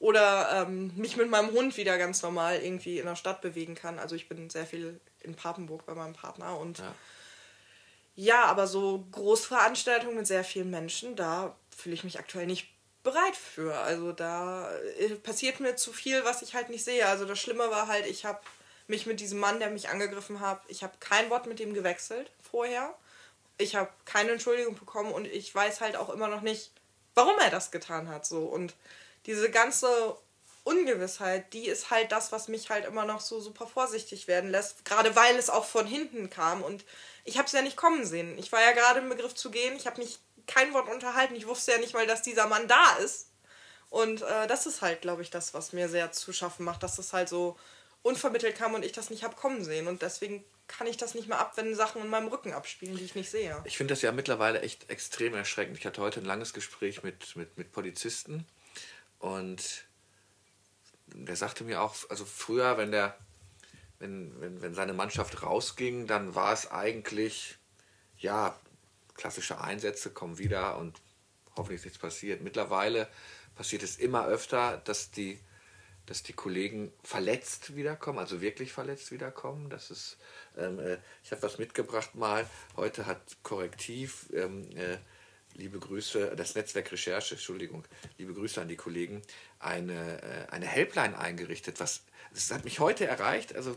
[0.00, 4.00] Oder ähm, mich mit meinem Hund wieder ganz normal irgendwie in der Stadt bewegen kann.
[4.00, 6.94] Also ich bin sehr viel in Papenburg bei meinem Partner und ja
[8.14, 12.68] ja, aber so Großveranstaltungen mit sehr vielen Menschen, da fühle ich mich aktuell nicht
[13.02, 13.76] bereit für.
[13.78, 17.06] Also da äh, passiert mir zu viel, was ich halt nicht sehe.
[17.06, 18.40] Also das Schlimme war halt, ich habe
[18.86, 22.30] mich mit diesem Mann, der mich angegriffen hat, ich habe kein Wort mit ihm gewechselt
[22.42, 22.94] vorher.
[23.58, 26.72] Ich habe keine Entschuldigung bekommen und ich weiß halt auch immer noch nicht,
[27.14, 28.26] warum er das getan hat.
[28.26, 28.74] So und
[29.26, 30.16] diese ganze
[30.64, 34.84] Ungewissheit, die ist halt das, was mich halt immer noch so super vorsichtig werden lässt.
[34.84, 36.84] Gerade weil es auch von hinten kam und
[37.24, 38.38] ich habe es ja nicht kommen sehen.
[38.38, 39.76] Ich war ja gerade im Begriff zu gehen.
[39.76, 41.34] Ich habe mich kein Wort unterhalten.
[41.34, 43.28] Ich wusste ja nicht mal, dass dieser Mann da ist.
[43.90, 46.96] Und äh, das ist halt, glaube ich, das, was mir sehr zu schaffen macht, dass
[46.96, 47.56] das halt so
[48.02, 49.86] unvermittelt kam und ich das nicht habe kommen sehen.
[49.86, 53.04] Und deswegen kann ich das nicht mehr ab, wenn Sachen in meinem Rücken abspielen, die
[53.04, 53.60] ich nicht sehe.
[53.64, 55.78] Ich finde das ja mittlerweile echt extrem erschreckend.
[55.78, 58.46] Ich hatte heute ein langes Gespräch mit, mit, mit Polizisten
[59.18, 59.84] und
[61.06, 63.16] der sagte mir auch, also früher, wenn der
[63.98, 67.56] wenn, wenn, wenn seine Mannschaft rausging, dann war es eigentlich,
[68.18, 68.58] ja,
[69.14, 71.00] klassische Einsätze kommen wieder und
[71.56, 72.42] hoffentlich ist nichts passiert.
[72.42, 73.08] Mittlerweile
[73.54, 75.38] passiert es immer öfter, dass die,
[76.06, 79.70] dass die Kollegen verletzt wiederkommen, also wirklich verletzt wiederkommen.
[79.70, 80.18] Das ist,
[80.58, 82.48] ähm, äh, ich habe was mitgebracht mal.
[82.76, 84.98] Heute hat Korrektiv, ähm, äh,
[85.54, 87.84] liebe Grüße, das Netzwerk Recherche, Entschuldigung,
[88.18, 89.22] liebe Grüße an die Kollegen,
[89.58, 93.76] eine, äh, eine Helpline eingerichtet, was das hat mich heute erreicht, also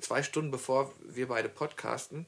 [0.00, 2.26] zwei Stunden bevor wir beide podcasten.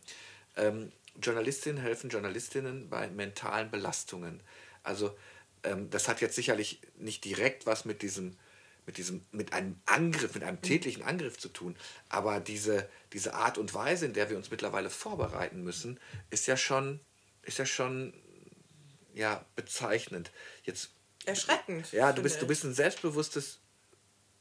[0.57, 0.91] Ähm,
[1.21, 4.41] Journalistinnen helfen Journalistinnen bei mentalen Belastungen.
[4.83, 5.17] Also
[5.63, 8.37] ähm, das hat jetzt sicherlich nicht direkt was mit diesem,
[8.87, 11.77] mit diesem, mit einem Angriff, mit einem tätlichen Angriff zu tun.
[12.09, 16.57] Aber diese, diese Art und Weise, in der wir uns mittlerweile vorbereiten müssen, ist ja
[16.57, 17.01] schon,
[17.43, 18.15] ist ja schon
[19.15, 20.31] ja, bezeichnend.
[20.65, 20.91] Jetzt,
[21.25, 21.93] Erschreckend.
[21.93, 23.61] Ja, du bist, du bist ein selbstbewusstes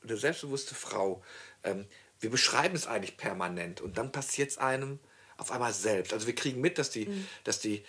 [0.03, 1.23] eine selbstbewusste Frau.
[1.63, 1.85] Ähm,
[2.19, 4.99] wir beschreiben es eigentlich permanent und dann passiert es einem
[5.37, 6.13] auf einmal selbst.
[6.13, 7.27] Also wir kriegen mit, dass die, mhm.
[7.43, 7.83] dass die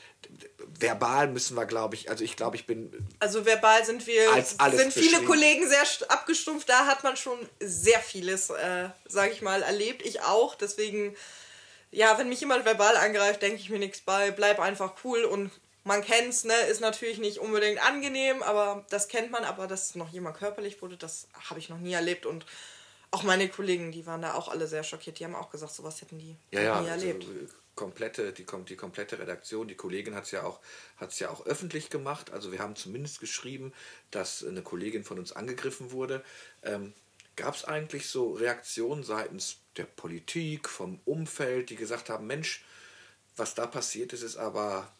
[0.78, 3.06] verbal müssen wir, glaube ich, also ich glaube, ich bin.
[3.18, 6.68] Also verbal sind wir, sind viele Kollegen sehr abgestumpft.
[6.68, 10.02] Da hat man schon sehr vieles, äh, sage ich mal, erlebt.
[10.06, 10.54] Ich auch.
[10.54, 11.14] Deswegen,
[11.90, 14.30] ja, wenn mich jemand verbal angreift, denke ich mir nichts bei.
[14.30, 15.50] Bleib einfach cool und
[15.84, 20.10] man kennt's, ne, ist natürlich nicht unbedingt angenehm, aber das kennt man, aber dass noch
[20.10, 22.46] jemand körperlich wurde, das habe ich noch nie erlebt und
[23.10, 26.00] auch meine Kollegen, die waren da auch alle sehr schockiert, die haben auch gesagt, sowas
[26.00, 27.26] hätten die ja, ja, nie also erlebt.
[27.28, 30.60] Also, komplette, die, die komplette Redaktion, die Kollegin hat es ja, auch,
[31.18, 32.30] ja auch öffentlich gemacht.
[32.30, 33.72] Also wir haben zumindest geschrieben,
[34.10, 36.24] dass eine Kollegin von uns angegriffen wurde.
[36.62, 36.92] Ähm,
[37.34, 42.62] Gab es eigentlich so Reaktionen seitens der Politik, vom Umfeld, die gesagt haben, Mensch,
[43.36, 44.92] was da passiert ist, ist aber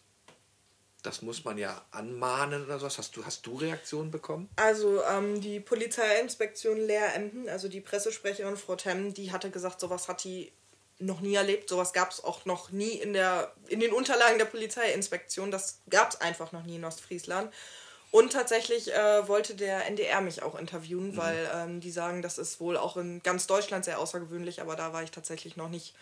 [1.03, 2.97] Das muss man ja anmahnen oder sowas.
[2.97, 4.49] Hast du, hast du Reaktionen bekommen?
[4.55, 10.23] Also ähm, die Polizeiinspektion Leer-Emden, also die Pressesprecherin Frau Temm, die hatte gesagt, sowas hat
[10.23, 10.51] die
[10.99, 11.69] noch nie erlebt.
[11.69, 15.51] Sowas gab es auch noch nie in, der, in den Unterlagen der Polizeiinspektion.
[15.51, 17.53] Das gab es einfach noch nie in Ostfriesland.
[18.11, 21.17] Und tatsächlich äh, wollte der NDR mich auch interviewen, mhm.
[21.17, 24.93] weil ähm, die sagen, das ist wohl auch in ganz Deutschland sehr außergewöhnlich, aber da
[24.93, 25.95] war ich tatsächlich noch nicht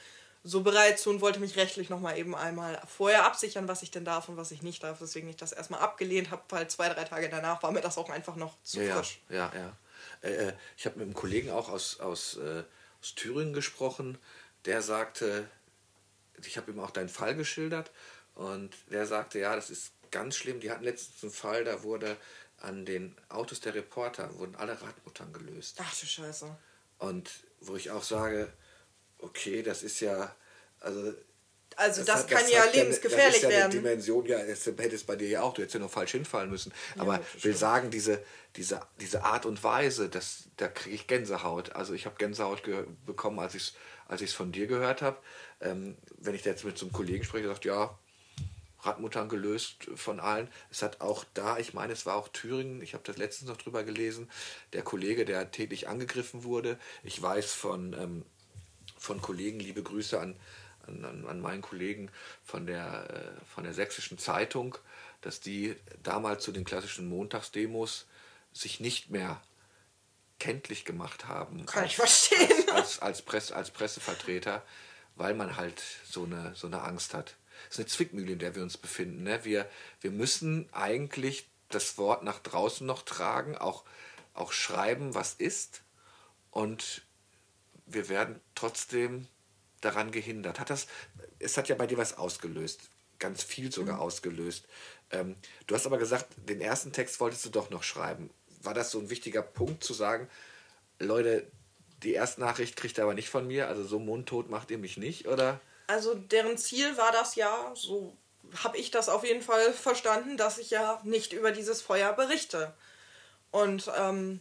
[0.43, 4.05] so bereit zu und wollte mich rechtlich nochmal eben einmal vorher absichern, was ich denn
[4.05, 4.97] darf und was ich nicht darf.
[4.99, 8.09] Deswegen ich das erstmal abgelehnt habe, weil zwei, drei Tage danach war mir das auch
[8.09, 9.21] einfach noch zu ja, frisch.
[9.29, 9.59] Ja, ja.
[9.59, 9.77] ja.
[10.21, 12.63] Äh, äh, ich habe mit einem Kollegen auch aus, aus, äh,
[13.01, 14.17] aus Thüringen gesprochen,
[14.65, 15.47] der sagte,
[16.43, 17.91] ich habe ihm auch deinen Fall geschildert
[18.33, 20.59] und der sagte, ja, das ist ganz schlimm.
[20.59, 22.17] Die hatten letztens einen Fall, da wurde
[22.57, 25.77] an den Autos der Reporter wurden alle Radmuttern gelöst.
[25.81, 26.55] Ach du Scheiße.
[26.99, 28.51] Und wo ich auch sage,
[29.21, 30.35] okay, das ist ja,
[30.79, 31.13] also.
[31.77, 33.71] Also das, das kann das ja lebensgefährlich ja, das ist ja werden.
[33.71, 36.49] Dimension, ja, das hätte es bei dir ja auch, du hättest ja nur falsch hinfallen
[36.49, 36.73] müssen.
[36.97, 38.21] Aber ja, will sagen, diese,
[38.57, 41.71] diese, diese Art und Weise, das, da kriege ich Gänsehaut.
[41.71, 42.63] Also ich habe Gänsehaut
[43.05, 43.73] bekommen, als ich es
[44.11, 45.17] als von dir gehört habe.
[45.61, 47.97] Ähm, wenn ich da jetzt mit so einem Kollegen spreche, sagt ja,
[48.81, 50.49] Radmuttern gelöst von allen.
[50.69, 53.57] Es hat auch da, ich meine, es war auch Thüringen, ich habe das letztens noch
[53.57, 54.29] drüber gelesen,
[54.73, 56.79] der Kollege, der täglich angegriffen wurde.
[57.03, 58.25] Ich weiß von ähm,
[59.01, 60.35] von Kollegen, liebe Grüße an,
[60.85, 62.11] an, an meinen Kollegen
[62.43, 64.77] von der, äh, von der Sächsischen Zeitung,
[65.21, 68.05] dass die damals zu den klassischen Montagsdemos
[68.53, 69.41] sich nicht mehr
[70.39, 71.65] kenntlich gemacht haben.
[71.65, 72.69] Kann als, ich verstehen.
[72.69, 74.63] Als, als, als, Presse, als Pressevertreter,
[75.15, 77.35] weil man halt so eine, so eine Angst hat.
[77.65, 79.23] Das ist eine Zwickmühle, in der wir uns befinden.
[79.23, 79.43] Ne?
[79.43, 79.69] Wir,
[80.01, 83.83] wir müssen eigentlich das Wort nach draußen noch tragen, auch,
[84.33, 85.81] auch schreiben, was ist.
[86.49, 87.03] Und
[87.93, 89.27] wir werden trotzdem
[89.81, 90.59] daran gehindert.
[90.59, 90.87] Hat das,
[91.39, 94.01] es hat ja bei dir was ausgelöst, ganz viel sogar mhm.
[94.01, 94.67] ausgelöst.
[95.11, 95.35] Ähm,
[95.67, 98.29] du hast aber gesagt, den ersten Text wolltest du doch noch schreiben.
[98.61, 100.29] War das so ein wichtiger Punkt zu sagen,
[100.99, 101.47] Leute,
[102.03, 104.97] die erste Nachricht kriegt ihr aber nicht von mir, also so mundtot macht ihr mich
[104.97, 105.59] nicht, oder?
[105.87, 108.15] Also deren Ziel war das ja, so
[108.63, 112.73] habe ich das auf jeden Fall verstanden, dass ich ja nicht über dieses Feuer berichte.
[113.51, 114.39] Und ähm,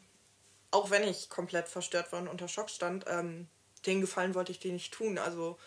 [0.70, 3.48] auch wenn ich komplett verstört war und unter Schock stand, ähm,
[3.86, 5.18] den Gefallen wollte ich dir nicht tun.
[5.18, 5.58] Also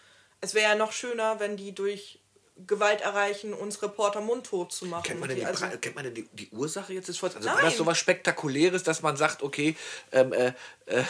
[0.41, 2.19] es wäre ja noch schöner, wenn die durch
[2.67, 5.03] Gewalt erreichen, uns Reporter mundtot zu machen.
[5.03, 7.35] Kennt man denn die, also, kennt man denn die, die Ursache jetzt des Falls?
[7.35, 7.57] Also Nein.
[7.57, 9.75] war das so was Spektakuläres, dass man sagt, okay,
[10.11, 10.47] ähm, äh,
[10.85, 11.03] äh,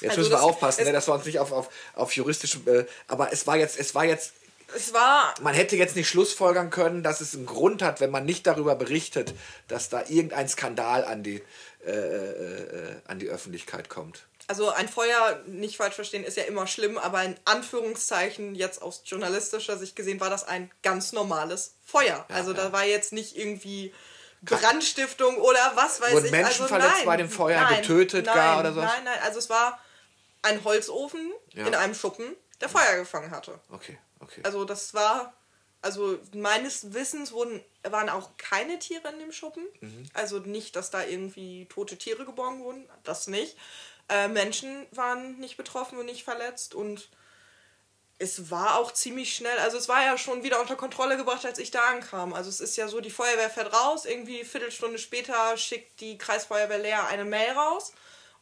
[0.00, 2.84] jetzt also müssen wir aufpassen, ne, dass wir uns nicht auf, auf, auf juristischem, äh,
[3.06, 4.32] aber es war jetzt, es war jetzt
[4.74, 5.34] es war.
[5.40, 8.74] Man hätte jetzt nicht schlussfolgern können, dass es einen Grund hat, wenn man nicht darüber
[8.74, 9.34] berichtet,
[9.68, 11.42] dass da irgendein Skandal an die,
[11.84, 14.26] äh, äh, äh, an die Öffentlichkeit kommt.
[14.48, 19.02] Also ein Feuer, nicht falsch verstehen, ist ja immer schlimm, aber in Anführungszeichen jetzt aus
[19.04, 22.26] journalistischer Sicht gesehen war das ein ganz normales Feuer.
[22.28, 22.56] Ja, also ja.
[22.56, 23.94] da war jetzt nicht irgendwie
[24.42, 26.32] Brandstiftung oder was weiß Wurden ich.
[26.32, 28.80] Menschen also, verletzt nein, bei dem Feuer, nein, getötet nein, gar oder so?
[28.80, 29.78] Nein, nein, also es war
[30.42, 31.66] ein Holzofen ja.
[31.66, 33.60] in einem Schuppen, der Feuer gefangen hatte.
[33.70, 34.40] Okay, okay.
[34.44, 35.34] Also das war
[35.82, 39.66] also meines Wissens wurden, waren auch keine Tiere in dem Schuppen.
[39.80, 40.08] Mhm.
[40.14, 43.56] Also nicht, dass da irgendwie tote Tiere geborgen wurden, das nicht.
[44.08, 47.08] Äh, Menschen waren nicht betroffen und nicht verletzt und
[48.18, 51.58] es war auch ziemlich schnell, also es war ja schon wieder unter Kontrolle gebracht, als
[51.58, 52.32] ich da ankam.
[52.32, 56.18] Also es ist ja so, die Feuerwehr fährt raus, irgendwie eine Viertelstunde später schickt die
[56.18, 57.92] Kreisfeuerwehr Leer eine Mail raus.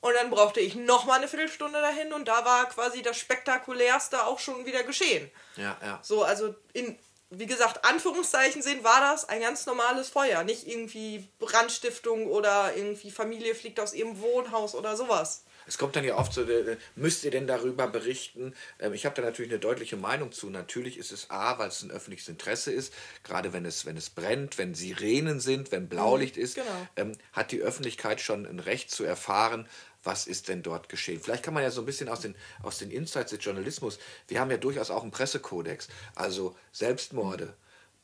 [0.00, 4.38] Und dann brauchte ich nochmal eine Viertelstunde dahin und da war quasi das Spektakulärste auch
[4.38, 5.30] schon wieder geschehen.
[5.56, 5.98] Ja, ja.
[6.02, 6.98] So, also in
[7.30, 10.42] wie gesagt, Anführungszeichen sehen, war das ein ganz normales Feuer.
[10.42, 15.44] Nicht irgendwie Brandstiftung oder irgendwie Familie fliegt aus ihrem Wohnhaus oder sowas.
[15.66, 18.54] Es kommt dann ja oft so, äh, müsst ihr denn darüber berichten?
[18.80, 20.50] Ähm, ich habe da natürlich eine deutliche Meinung zu.
[20.50, 24.10] Natürlich ist es A, weil es ein öffentliches Interesse ist, gerade wenn es, wenn es
[24.10, 26.88] brennt, wenn Sirenen sind, wenn Blaulicht mhm, ist, genau.
[26.96, 29.68] ähm, hat die Öffentlichkeit schon ein Recht zu erfahren,
[30.02, 31.20] was ist denn dort geschehen.
[31.20, 34.40] Vielleicht kann man ja so ein bisschen aus den, aus den Insights des Journalismus, wir
[34.40, 37.54] haben ja durchaus auch einen Pressekodex, also Selbstmorde.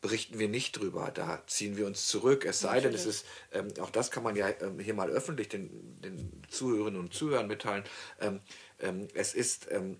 [0.02, 2.44] Berichten wir nicht drüber, da ziehen wir uns zurück.
[2.44, 5.48] Es sei denn, es ist, ähm, auch das kann man ja ähm, hier mal öffentlich
[5.48, 7.82] den, den Zuhörerinnen und Zuhörern mitteilen.
[8.20, 8.40] Ähm,
[8.78, 9.96] ähm es ist ähm,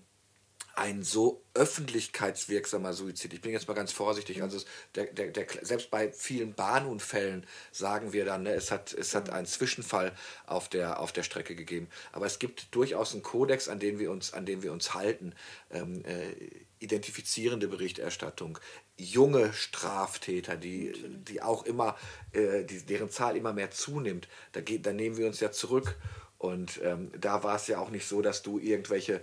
[0.77, 3.33] ein so öffentlichkeitswirksamer Suizid.
[3.33, 4.43] Ich bin jetzt mal ganz vorsichtig.
[4.43, 4.63] Also
[4.93, 9.31] der, der, der, selbst bei vielen Bahnunfällen sagen wir dann, ne, es hat, es hat
[9.31, 10.13] einen Zwischenfall
[10.45, 11.87] auf der, auf der Strecke gegeben.
[12.11, 15.33] Aber es gibt durchaus einen Kodex, an den wir uns, an den wir uns halten.
[15.71, 16.35] Ähm, äh,
[16.79, 18.59] identifizierende Berichterstattung,
[18.97, 20.93] junge Straftäter, die,
[21.27, 21.97] die auch immer,
[22.33, 24.27] äh, die, deren Zahl immer mehr zunimmt.
[24.51, 25.97] Da, geht, da nehmen wir uns ja zurück.
[26.37, 29.21] Und ähm, da war es ja auch nicht so, dass du irgendwelche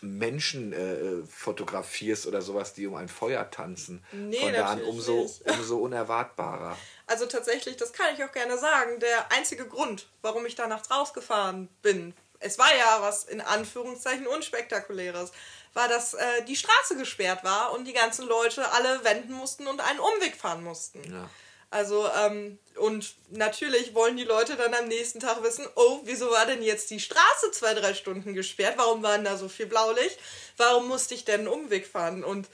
[0.00, 4.04] Menschen äh, fotografierst oder sowas, die um ein Feuer tanzen.
[4.12, 6.76] Nee, Von da an umso, umso unerwartbarer.
[7.06, 10.90] Also tatsächlich, das kann ich auch gerne sagen, der einzige Grund, warum ich da nachts
[10.90, 15.32] rausgefahren bin, es war ja was in Anführungszeichen unspektakuläres,
[15.72, 19.80] war, dass äh, die Straße gesperrt war und die ganzen Leute alle wenden mussten und
[19.80, 21.02] einen Umweg fahren mussten.
[21.10, 21.28] Ja.
[21.74, 26.46] Also, ähm, und natürlich wollen die Leute dann am nächsten Tag wissen, oh, wieso war
[26.46, 28.74] denn jetzt die Straße zwei, drei Stunden gesperrt?
[28.76, 30.16] Warum waren da so viel Blaulicht?
[30.56, 32.22] Warum musste ich denn einen Umweg fahren?
[32.22, 32.46] Und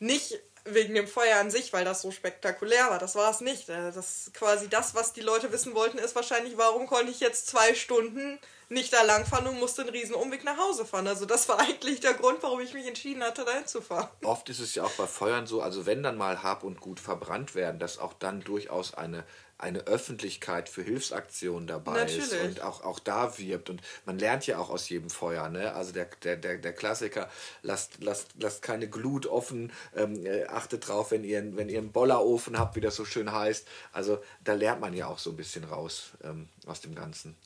[0.00, 0.38] nicht
[0.74, 2.98] wegen dem Feuer an sich, weil das so spektakulär war.
[2.98, 3.68] Das war es nicht.
[3.68, 7.46] Äh, das quasi das, was die Leute wissen wollten, ist wahrscheinlich, warum konnte ich jetzt
[7.46, 8.38] zwei Stunden
[8.70, 11.06] nicht da langfahren und musste einen riesen Umweg nach Hause fahren.
[11.06, 14.08] Also das war eigentlich der Grund, warum ich mich entschieden hatte, da hinzufahren.
[14.22, 17.00] Oft ist es ja auch bei Feuern so, also wenn dann mal Hab und Gut
[17.00, 19.24] verbrannt werden, dass auch dann durchaus eine
[19.58, 22.32] eine Öffentlichkeit für Hilfsaktionen dabei Natürlich.
[22.32, 23.70] ist und auch, auch da wirbt.
[23.70, 25.48] Und man lernt ja auch aus jedem Feuer.
[25.48, 25.74] Ne?
[25.74, 27.28] Also der, der, der, der Klassiker,
[27.62, 31.90] lasst, lasst, lasst keine Glut offen, ähm, äh, achtet drauf, wenn ihr, wenn ihr einen
[31.92, 33.66] Bollerofen habt, wie das so schön heißt.
[33.92, 37.36] Also da lernt man ja auch so ein bisschen raus ähm, aus dem Ganzen.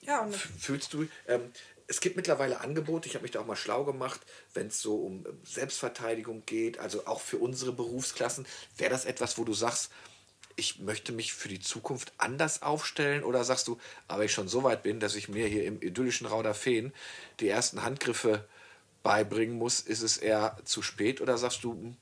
[0.00, 1.52] Ja, und Fühlst du, ähm,
[1.86, 4.20] es gibt mittlerweile Angebote, ich habe mich da auch mal schlau gemacht,
[4.52, 8.46] wenn es so um Selbstverteidigung geht, also auch für unsere Berufsklassen.
[8.76, 9.90] Wäre das etwas, wo du sagst,
[10.58, 13.22] ich möchte mich für die Zukunft anders aufstellen?
[13.22, 16.26] Oder sagst du, aber ich schon so weit bin, dass ich mir hier im idyllischen
[16.26, 16.92] Rauderfeen
[17.40, 18.46] die ersten Handgriffe
[19.02, 21.20] beibringen muss, ist es eher zu spät?
[21.20, 21.94] Oder sagst du,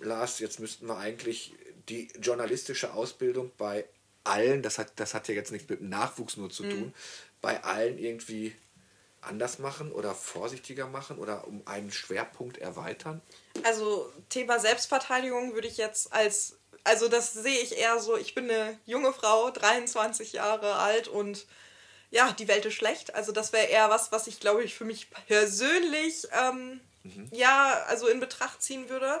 [0.00, 1.52] Lars, jetzt müssten wir eigentlich
[1.88, 3.84] die journalistische Ausbildung bei
[4.24, 6.70] allen, das hat, das hat ja jetzt nichts mit dem Nachwuchs nur zu mhm.
[6.70, 6.94] tun,
[7.40, 8.54] bei allen irgendwie
[9.22, 13.20] anders machen oder vorsichtiger machen oder um einen Schwerpunkt erweitern?
[13.64, 18.50] Also Thema Selbstverteidigung würde ich jetzt als, also das sehe ich eher so, ich bin
[18.50, 21.46] eine junge Frau, 23 Jahre alt und
[22.10, 23.14] ja, die Welt ist schlecht.
[23.14, 27.28] Also das wäre eher was, was ich glaube ich für mich persönlich ähm, mhm.
[27.30, 29.20] ja, also in Betracht ziehen würde.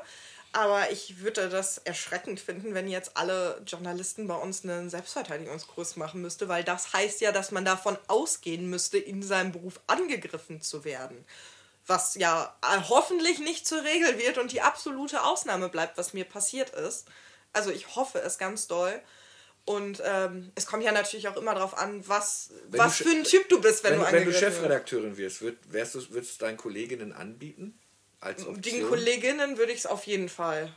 [0.52, 6.22] Aber ich würde das erschreckend finden, wenn jetzt alle Journalisten bei uns einen Selbstverteidigungskurs machen
[6.22, 10.84] müsste, weil das heißt ja, dass man davon ausgehen müsste, in seinem Beruf angegriffen zu
[10.84, 11.24] werden.
[11.86, 12.52] Was ja
[12.88, 17.06] hoffentlich nicht zur Regel wird und die absolute Ausnahme bleibt, was mir passiert ist.
[17.52, 19.00] Also ich hoffe es ganz doll.
[19.66, 23.48] Und ähm, es kommt ja natürlich auch immer darauf an, was, was für ein Typ
[23.50, 26.56] du bist, wenn, wenn du Wenn du Chefredakteurin wirst, würd, wärst du, würdest du deinen
[26.56, 27.78] Kolleginnen anbieten?
[28.20, 28.62] als Option.
[28.62, 30.72] Den Kolleginnen würde ich es auf jeden Fall.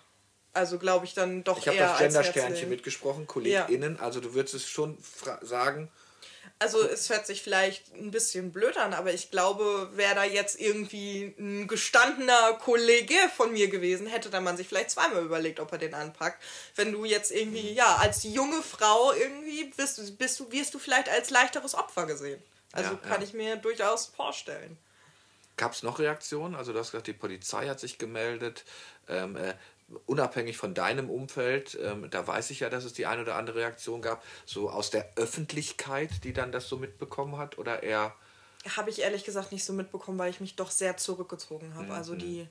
[0.53, 1.73] Also glaube ich dann doch ich eher.
[1.73, 3.95] Ich habe das Gender-Sternchen mitgesprochen, KollegInnen.
[3.95, 4.01] Ja.
[4.01, 4.97] Also du würdest es schon
[5.41, 5.89] sagen.
[6.59, 10.59] Also es hört sich vielleicht ein bisschen blöd an, aber ich glaube, wäre da jetzt
[10.59, 15.71] irgendwie ein gestandener Kollege von mir gewesen, hätte dann man sich vielleicht zweimal überlegt, ob
[15.71, 16.41] er den anpackt.
[16.75, 21.09] Wenn du jetzt irgendwie, ja, als junge Frau irgendwie bist, bist du, wirst du vielleicht
[21.09, 22.41] als leichteres Opfer gesehen.
[22.71, 23.27] Also ja, kann ja.
[23.27, 24.77] ich mir durchaus vorstellen.
[25.57, 26.55] Gab es noch Reaktionen?
[26.55, 28.63] Also du hast gesagt, die Polizei hat sich gemeldet.
[29.07, 29.53] Ähm, äh,
[30.05, 33.59] unabhängig von deinem Umfeld, ähm, da weiß ich ja, dass es die eine oder andere
[33.59, 38.15] Reaktion gab, so aus der Öffentlichkeit, die dann das so mitbekommen hat, oder eher?
[38.75, 41.87] Habe ich ehrlich gesagt nicht so mitbekommen, weil ich mich doch sehr zurückgezogen habe.
[41.87, 41.91] Mhm.
[41.91, 42.47] Also die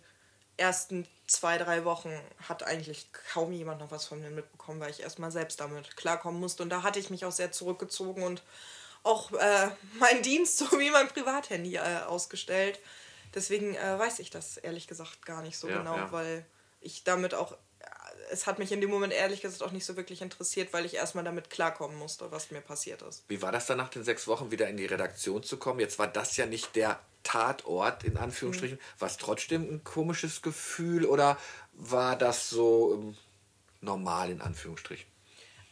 [0.57, 2.13] ersten zwei, drei Wochen
[2.49, 6.41] hat eigentlich kaum jemand noch was von mir mitbekommen, weil ich erstmal selbst damit klarkommen
[6.41, 6.63] musste.
[6.63, 8.43] Und da hatte ich mich auch sehr zurückgezogen und
[9.03, 9.69] auch äh,
[9.99, 12.81] meinen Dienst sowie mein Privathandy äh, ausgestellt.
[13.35, 16.13] Deswegen äh, weiß ich das ehrlich gesagt gar nicht so ja, genau, ja.
[16.13, 16.45] weil
[16.83, 17.57] ich damit auch,
[18.31, 20.95] es hat mich in dem Moment ehrlich gesagt auch nicht so wirklich interessiert, weil ich
[20.95, 23.25] erstmal damit klarkommen musste, was mir passiert ist.
[23.29, 25.81] Wie war das dann nach den sechs Wochen wieder in die Redaktion zu kommen?
[25.81, 28.79] Jetzt war das ja nicht der Tatort, in Anführungsstrichen.
[28.79, 29.01] Mhm.
[29.01, 31.39] War es trotzdem ein komisches Gefühl oder
[31.73, 33.17] war das so ähm,
[33.81, 35.13] normal, in Anführungsstrichen?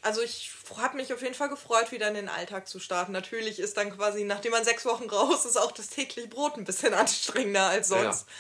[0.03, 3.13] also ich habe mich auf jeden Fall gefreut, wieder in den Alltag zu starten.
[3.13, 6.65] Natürlich ist dann quasi, nachdem man sechs Wochen raus ist, auch das tägliche Brot ein
[6.65, 8.27] bisschen anstrengender als sonst.
[8.27, 8.35] Ja.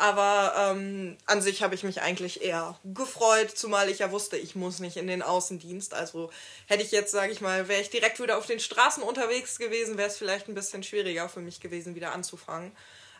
[0.00, 4.54] Aber ähm, an sich habe ich mich eigentlich eher gefreut, zumal ich ja wusste, ich
[4.54, 5.92] muss nicht in den Außendienst.
[5.92, 6.30] Also
[6.66, 9.98] hätte ich jetzt, sage ich mal, wäre ich direkt wieder auf den Straßen unterwegs gewesen,
[9.98, 12.70] wäre es vielleicht ein bisschen schwieriger für mich gewesen, wieder anzufangen.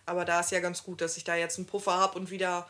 [0.07, 2.69] Aber da ist ja ganz gut, dass ich da jetzt einen Puffer habe und wieder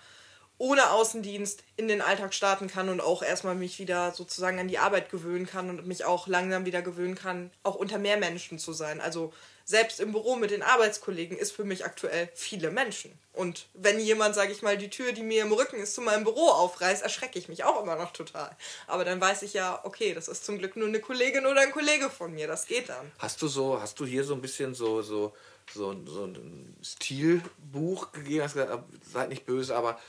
[0.56, 4.78] ohne Außendienst in den Alltag starten kann und auch erstmal mich wieder sozusagen an die
[4.78, 8.72] Arbeit gewöhnen kann und mich auch langsam wieder gewöhnen kann, auch unter mehr Menschen zu
[8.72, 9.00] sein.
[9.02, 9.32] Also
[9.68, 13.12] selbst im Büro mit den Arbeitskollegen ist für mich aktuell viele Menschen.
[13.34, 16.24] Und wenn jemand, sage ich mal, die Tür, die mir im Rücken ist, zu meinem
[16.24, 18.50] Büro aufreißt, erschrecke ich mich auch immer noch total.
[18.86, 21.70] Aber dann weiß ich ja, okay, das ist zum Glück nur eine Kollegin oder ein
[21.70, 23.12] Kollege von mir, das geht dann.
[23.18, 25.34] Hast du so, hast du hier so ein bisschen so, so,
[25.74, 28.44] so, so ein Stilbuch gegeben?
[28.44, 30.00] Hast gesagt, seid nicht böse, aber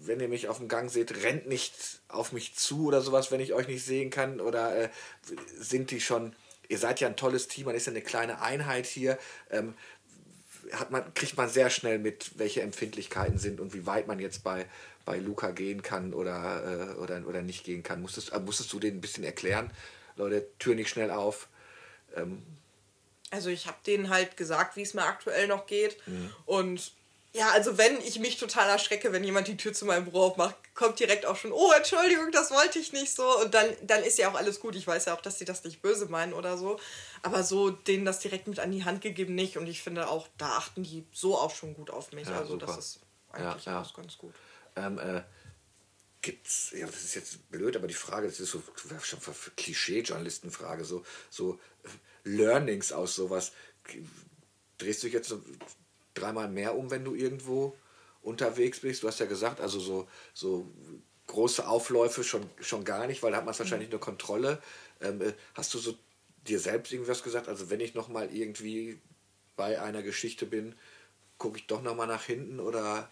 [0.00, 3.40] wenn ihr mich auf dem Gang seht, rennt nicht auf mich zu oder sowas, wenn
[3.40, 4.40] ich euch nicht sehen kann?
[4.40, 4.88] Oder äh,
[5.58, 6.34] sind die schon,
[6.70, 9.18] ihr seid ja ein tolles Team, man ist ja eine kleine Einheit hier.
[9.50, 9.74] Ähm,
[10.72, 14.44] hat man, kriegt man sehr schnell mit, welche Empfindlichkeiten sind und wie weit man jetzt
[14.44, 14.66] bei,
[15.04, 18.00] bei Luca gehen kann oder, äh, oder, oder nicht gehen kann.
[18.00, 19.70] Musstest, äh, musstest du den ein bisschen erklären?
[20.14, 21.48] Leute, Tür nicht schnell auf.
[22.14, 22.42] Ähm.
[23.30, 25.96] Also ich habe denen halt gesagt, wie es mir aktuell noch geht.
[26.06, 26.30] Mhm.
[26.46, 26.92] Und
[27.32, 30.56] ja, also wenn ich mich total erschrecke, wenn jemand die Tür zu meinem Büro aufmacht,
[30.74, 33.38] kommt direkt auch schon, oh, Entschuldigung, das wollte ich nicht so.
[33.40, 34.74] Und dann, dann ist ja auch alles gut.
[34.74, 36.80] Ich weiß ja auch, dass sie das nicht böse meinen oder so.
[37.22, 39.56] Aber so denen das direkt mit an die Hand gegeben nicht.
[39.58, 42.26] Und ich finde auch, da achten die so auch schon gut auf mich.
[42.26, 42.66] Ja, also super.
[42.66, 43.00] das ist
[43.30, 43.90] eigentlich ja, ja.
[43.94, 44.34] ganz gut.
[44.74, 45.22] Ähm, äh,
[46.22, 48.62] gibt's, ja, das ist jetzt blöd, aber die Frage, das ist so
[49.02, 49.20] schon
[49.56, 51.88] Klischee-Journalistenfrage, so, so äh,
[52.24, 53.52] Learnings aus sowas.
[54.78, 55.40] Drehst du dich jetzt so
[56.14, 57.76] dreimal mehr um, wenn du irgendwo
[58.22, 59.02] unterwegs bist.
[59.02, 60.70] Du hast ja gesagt, also so, so
[61.26, 63.92] große Aufläufe schon, schon gar nicht, weil da hat man es wahrscheinlich mhm.
[63.92, 64.62] nur Kontrolle.
[65.00, 65.96] Ähm, äh, hast du so
[66.46, 67.48] dir selbst irgendwas gesagt?
[67.48, 69.00] Also wenn ich nochmal irgendwie
[69.56, 70.74] bei einer Geschichte bin,
[71.38, 73.10] gucke ich doch nochmal nach hinten oder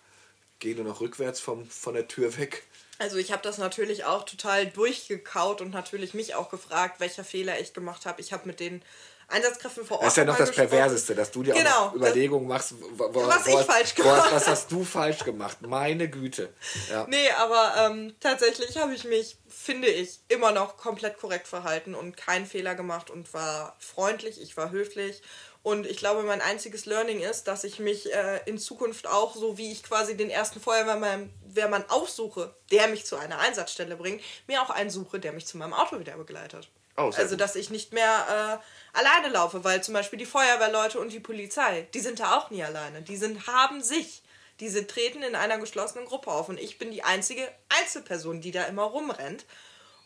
[0.59, 2.65] gehe nur noch rückwärts vom, von der Tür weg?
[2.99, 7.61] Also ich habe das natürlich auch total durchgekaut und natürlich mich auch gefragt, welcher Fehler
[7.61, 8.21] ich gemacht habe.
[8.21, 8.83] Ich habe mit den
[9.29, 10.07] Einsatzkräften vor Ort.
[10.07, 13.61] Das ist ja noch das Perverseste, dass du dir genau, auch Überlegungen machst, was ich
[13.61, 14.35] falsch gemacht habe.
[14.35, 15.59] Was hast du falsch gemacht?
[15.61, 16.55] Meine Güte.
[16.91, 17.07] Ja.
[17.09, 22.17] Nee, aber ähm, tatsächlich habe ich mich, finde ich, immer noch komplett korrekt verhalten und
[22.17, 25.23] keinen Fehler gemacht und war freundlich, ich war höflich.
[25.63, 29.59] Und ich glaube, mein einziges Learning ist, dass ich mich äh, in Zukunft auch, so
[29.59, 34.71] wie ich quasi den ersten Feuerwehrmann aufsuche, der mich zu einer Einsatzstelle bringt, mir auch
[34.71, 36.71] einen suche, der mich zu meinem Auto wieder begleitet.
[36.99, 38.61] Oh, also, dass ich nicht mehr
[38.93, 42.51] äh, alleine laufe, weil zum Beispiel die Feuerwehrleute und die Polizei, die sind da auch
[42.51, 43.03] nie alleine.
[43.03, 44.23] Die sind, haben sich.
[44.59, 48.65] Diese treten in einer geschlossenen Gruppe auf und ich bin die einzige Einzelperson, die da
[48.65, 49.47] immer rumrennt.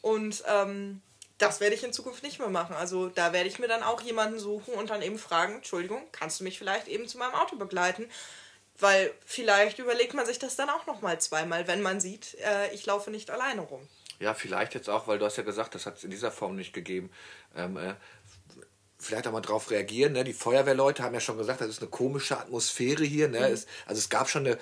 [0.02, 1.00] Und ähm,
[1.38, 2.76] das werde ich in Zukunft nicht mehr machen.
[2.76, 6.40] Also da werde ich mir dann auch jemanden suchen und dann eben fragen, Entschuldigung, kannst
[6.40, 8.10] du mich vielleicht eben zu meinem Auto begleiten?
[8.78, 12.74] Weil vielleicht überlegt man sich das dann auch noch mal zweimal, wenn man sieht, äh,
[12.74, 13.88] ich laufe nicht alleine rum.
[14.22, 16.54] Ja, vielleicht jetzt auch, weil du hast ja gesagt, das hat es in dieser Form
[16.54, 17.10] nicht gegeben.
[17.56, 17.94] Ähm, äh,
[18.96, 20.12] vielleicht auch mal drauf reagieren.
[20.12, 20.22] Ne?
[20.22, 23.26] Die Feuerwehrleute haben ja schon gesagt, das ist eine komische Atmosphäre hier.
[23.26, 23.40] Ne?
[23.40, 23.46] Mhm.
[23.46, 24.58] Es, also es gab schon eine,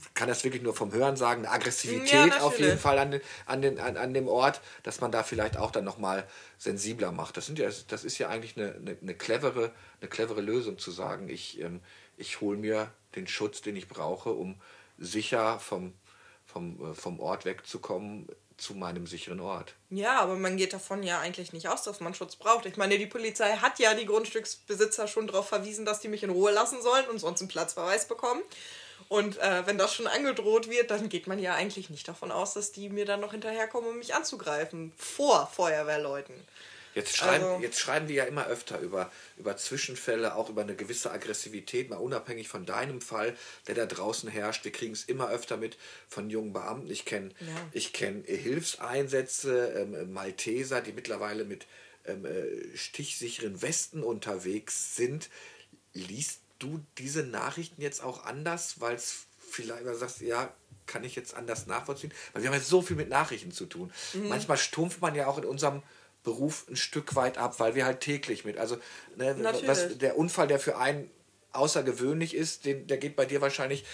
[0.00, 3.10] ich kann das wirklich nur vom Hören sagen, eine Aggressivität ja, auf jeden Fall an,
[3.10, 6.26] den, an, den, an, an dem Ort, dass man da vielleicht auch dann nochmal
[6.56, 7.36] sensibler macht.
[7.36, 10.90] Das, sind ja, das ist ja eigentlich eine, eine, eine, clevere, eine clevere Lösung zu
[10.90, 11.82] sagen, ich, ähm,
[12.16, 14.54] ich hole mir den Schutz, den ich brauche, um
[14.96, 15.92] sicher vom,
[16.46, 19.74] vom, äh, vom Ort wegzukommen, zu meinem sicheren Ort.
[19.90, 22.66] Ja, aber man geht davon ja eigentlich nicht aus, dass man Schutz braucht.
[22.66, 26.30] Ich meine, die Polizei hat ja die Grundstücksbesitzer schon darauf verwiesen, dass die mich in
[26.30, 28.42] Ruhe lassen sollen und sonst einen Platzverweis bekommen.
[29.08, 32.54] Und äh, wenn das schon angedroht wird, dann geht man ja eigentlich nicht davon aus,
[32.54, 34.92] dass die mir dann noch hinterherkommen, um mich anzugreifen.
[34.96, 36.34] Vor Feuerwehrleuten.
[36.94, 40.76] Jetzt schreiben, also, jetzt schreiben wir ja immer öfter über, über Zwischenfälle, auch über eine
[40.76, 43.36] gewisse Aggressivität, mal unabhängig von deinem Fall,
[43.66, 44.64] der da draußen herrscht.
[44.64, 45.76] Wir kriegen es immer öfter mit
[46.08, 46.90] von jungen Beamten.
[46.90, 47.80] Ich kenne ja.
[47.92, 51.66] kenn Hilfseinsätze, ähm, Malteser, die mittlerweile mit
[52.06, 55.30] ähm, äh, stichsicheren Westen unterwegs sind.
[55.92, 60.52] Liest du diese Nachrichten jetzt auch anders, weil es vielleicht, weil du sagst, ja,
[60.86, 62.12] kann ich jetzt anders nachvollziehen?
[62.32, 63.92] Weil wir haben jetzt so viel mit Nachrichten zu tun.
[64.12, 64.28] Mhm.
[64.28, 65.82] Manchmal stumpft man ja auch in unserem
[66.24, 68.58] Beruf ein Stück weit ab, weil wir halt täglich mit.
[68.58, 68.78] Also
[69.16, 71.10] ne, was, der Unfall, der für einen
[71.52, 73.84] außergewöhnlich ist, den, der geht bei dir wahrscheinlich,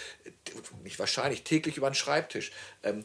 [0.82, 2.52] nicht wahrscheinlich, täglich über den Schreibtisch.
[2.82, 3.04] Ähm,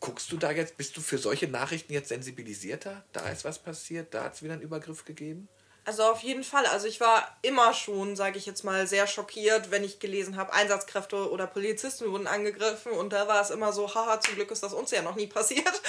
[0.00, 3.04] guckst du da jetzt, bist du für solche Nachrichten jetzt sensibilisierter?
[3.12, 5.48] Da ist was passiert, da hat es wieder einen Übergriff gegeben?
[5.86, 6.64] Also auf jeden Fall.
[6.66, 10.52] Also ich war immer schon, sage ich jetzt mal, sehr schockiert, wenn ich gelesen habe,
[10.54, 14.62] Einsatzkräfte oder Polizisten wurden angegriffen und da war es immer so, haha, zum Glück ist
[14.62, 15.64] das uns ja noch nie passiert.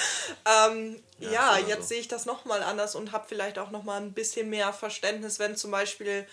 [0.44, 1.88] Ähm, ja, ja jetzt so.
[1.88, 5.56] sehe ich das nochmal anders und habe vielleicht auch nochmal ein bisschen mehr Verständnis, wenn
[5.56, 6.26] zum Beispiel,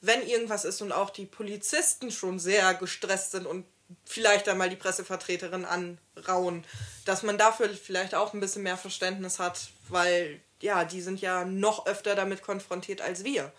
[0.00, 3.64] wenn irgendwas ist und auch die Polizisten schon sehr gestresst sind und
[4.04, 6.64] vielleicht einmal die Pressevertreterin anrauen,
[7.04, 11.44] dass man dafür vielleicht auch ein bisschen mehr Verständnis hat, weil ja, die sind ja
[11.44, 13.52] noch öfter damit konfrontiert als wir.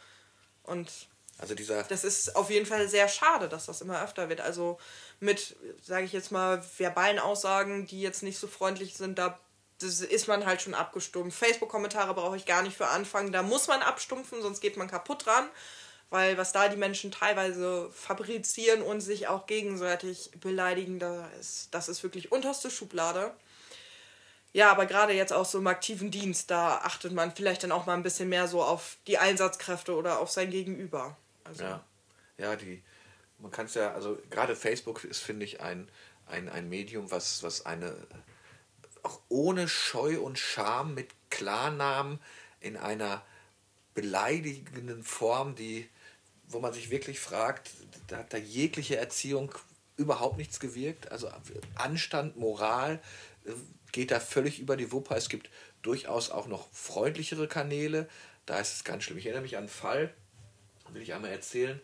[0.64, 0.89] Und
[1.38, 4.41] also dieser das ist auf jeden Fall sehr schade, dass das immer öfter wird.
[4.41, 4.78] Also
[5.20, 9.39] mit, sage ich jetzt mal, verbalen Aussagen, die jetzt nicht so freundlich sind, da
[9.82, 11.38] ist man halt schon abgestumpft.
[11.38, 13.32] Facebook-Kommentare brauche ich gar nicht für anfangen.
[13.32, 15.49] Da muss man abstumpfen, sonst geht man kaputt dran.
[16.12, 21.89] Weil was da die Menschen teilweise fabrizieren und sich auch gegenseitig beleidigen, das ist, das
[21.89, 23.34] ist wirklich unterste Schublade.
[24.54, 27.86] Ja, aber gerade jetzt auch so im aktiven Dienst, da achtet man vielleicht dann auch
[27.86, 31.16] mal ein bisschen mehr so auf die Einsatzkräfte oder auf sein Gegenüber.
[31.43, 31.64] Also.
[31.64, 31.84] Ja,
[32.38, 32.84] ja, die,
[33.39, 35.89] man kann es ja, also gerade Facebook ist, finde ich, ein,
[36.28, 37.95] ein, ein Medium, was, was eine
[39.04, 42.20] auch ohne Scheu und Scham mit Klarnamen
[42.60, 43.24] in einer
[43.95, 45.89] beleidigenden Form, die
[46.54, 47.72] wo man sich wirklich fragt,
[48.08, 49.54] da hat da jegliche Erziehung
[49.97, 51.12] überhaupt nichts gewirkt.
[51.12, 51.30] Also
[51.76, 53.02] Anstand, Moral
[53.45, 53.52] äh,
[53.92, 55.16] geht da völlig über die Wupper.
[55.18, 55.50] Es gibt
[55.82, 58.08] durchaus auch noch freundlichere Kanäle.
[58.46, 59.18] Da ist es ganz schlimm.
[59.18, 60.14] Ich erinnere mich an einen Fall,
[60.89, 61.80] will ich einmal erzählen,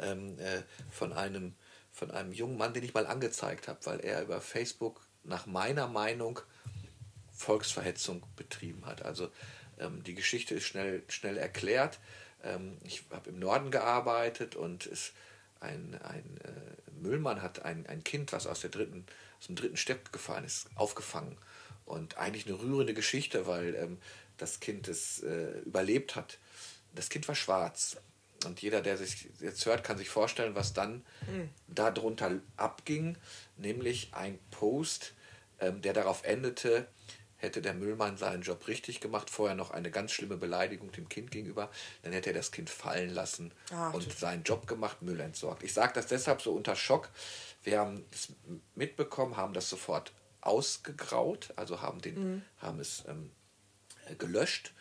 [0.00, 1.54] ähm, äh, von, einem,
[1.92, 5.88] von einem jungen Mann, den ich mal angezeigt habe, weil er über Facebook nach meiner
[5.88, 6.40] Meinung
[7.32, 9.02] Volksverhetzung betrieben hat.
[9.02, 9.30] Also
[9.78, 11.98] ähm, die Geschichte ist schnell, schnell erklärt.
[12.42, 15.12] Ähm, ich habe im Norden gearbeitet und es,
[15.60, 19.06] ein, ein äh, Müllmann hat ein, ein Kind, was aus, der dritten,
[19.38, 21.36] aus dem dritten Stepp gefallen ist, aufgefangen.
[21.84, 23.98] Und eigentlich eine rührende Geschichte, weil ähm,
[24.38, 26.38] das Kind es äh, überlebt hat.
[26.94, 27.96] Das Kind war schwarz.
[28.44, 31.48] Und jeder, der sich jetzt hört, kann sich vorstellen, was dann mhm.
[31.68, 33.16] darunter abging.
[33.56, 35.14] Nämlich ein Post,
[35.60, 36.88] ähm, der darauf endete,
[37.36, 41.30] hätte der Müllmann seinen Job richtig gemacht, vorher noch eine ganz schlimme Beleidigung dem Kind
[41.30, 41.70] gegenüber,
[42.02, 45.64] dann hätte er das Kind fallen lassen Ach, und seinen Job gemacht, Müll entsorgt.
[45.64, 47.10] Ich sage das deshalb so unter Schock.
[47.64, 48.28] Wir haben es
[48.76, 50.12] mitbekommen, haben das sofort
[50.42, 52.42] ausgegraut, also haben, den, mhm.
[52.58, 53.30] haben es ähm,
[54.18, 54.72] gelöscht,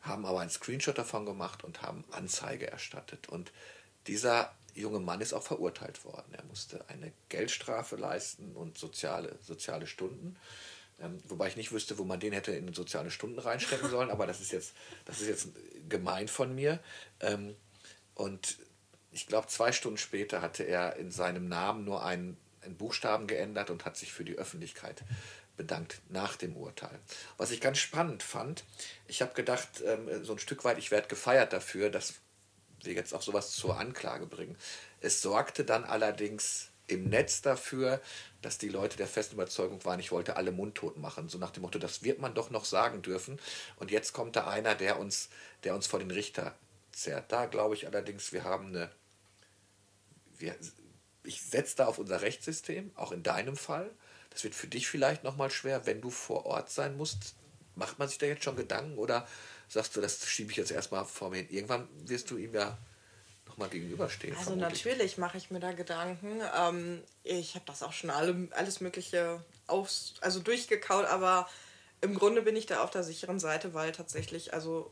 [0.00, 3.28] haben aber einen Screenshot davon gemacht und haben Anzeige erstattet.
[3.28, 3.52] Und
[4.06, 6.32] dieser junge Mann ist auch verurteilt worden.
[6.32, 10.36] Er musste eine Geldstrafe leisten und soziale, soziale Stunden.
[11.00, 14.26] Ähm, wobei ich nicht wüsste, wo man den hätte in soziale Stunden reinstecken sollen, aber
[14.26, 15.48] das ist jetzt, das ist jetzt
[15.88, 16.78] gemein von mir.
[17.20, 17.56] Ähm,
[18.14, 18.58] und
[19.12, 23.70] ich glaube, zwei Stunden später hatte er in seinem Namen nur einen, einen Buchstaben geändert
[23.70, 25.02] und hat sich für die Öffentlichkeit
[25.56, 26.98] bedankt nach dem Urteil.
[27.36, 28.64] Was ich ganz spannend fand,
[29.06, 32.14] ich habe gedacht, ähm, so ein Stück weit, ich werde gefeiert dafür, dass
[32.82, 34.56] wir jetzt auch sowas zur Anklage bringen.
[35.00, 38.00] Es sorgte dann allerdings im Netz dafür,
[38.42, 41.28] dass die Leute der festen Überzeugung waren, ich wollte alle mundtot machen.
[41.28, 43.38] So nach dem Motto, das wird man doch noch sagen dürfen.
[43.76, 45.28] Und jetzt kommt da einer, der uns,
[45.64, 46.54] der uns vor den Richter
[46.90, 47.30] zerrt.
[47.30, 48.90] Da glaube ich allerdings, wir haben eine.
[50.38, 50.56] Wir,
[51.22, 53.90] ich setze da auf unser Rechtssystem, auch in deinem Fall.
[54.30, 57.34] Das wird für dich vielleicht nochmal schwer, wenn du vor Ort sein musst.
[57.74, 59.26] Macht man sich da jetzt schon Gedanken oder
[59.68, 61.48] sagst du, das schiebe ich jetzt erstmal vor mir hin?
[61.50, 62.78] Irgendwann wirst du ihm ja
[63.46, 64.34] nochmal gegenüberstehen.
[64.34, 64.84] Also vermutlich.
[64.84, 66.40] natürlich mache ich mir da Gedanken.
[66.56, 71.48] Ähm, ich habe das auch schon alle, alles Mögliche aus, also durchgekaut, aber
[72.00, 74.90] im Grunde bin ich da auf der sicheren Seite, weil tatsächlich, also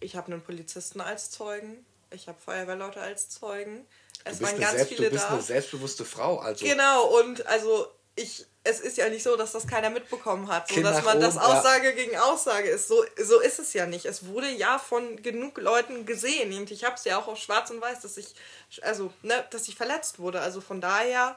[0.00, 3.86] ich habe einen Polizisten als Zeugen, ich habe Feuerwehrleute als Zeugen.
[4.24, 5.08] Es waren ganz selbst, viele da.
[5.08, 5.34] Du bist da.
[5.34, 6.64] eine selbstbewusste Frau, also.
[6.64, 10.82] Genau, und also ich, es ist ja nicht so, dass das keiner mitbekommen hat, so
[10.82, 11.92] dass man das Aussage ja.
[11.92, 12.88] gegen Aussage ist.
[12.88, 14.04] So, so ist es ja nicht.
[14.04, 16.52] Es wurde ja von genug Leuten gesehen.
[16.58, 18.34] Und ich habe es ja auch auf Schwarz und Weiß, dass ich,
[18.82, 20.40] also, ne, dass ich verletzt wurde.
[20.40, 21.36] Also von daher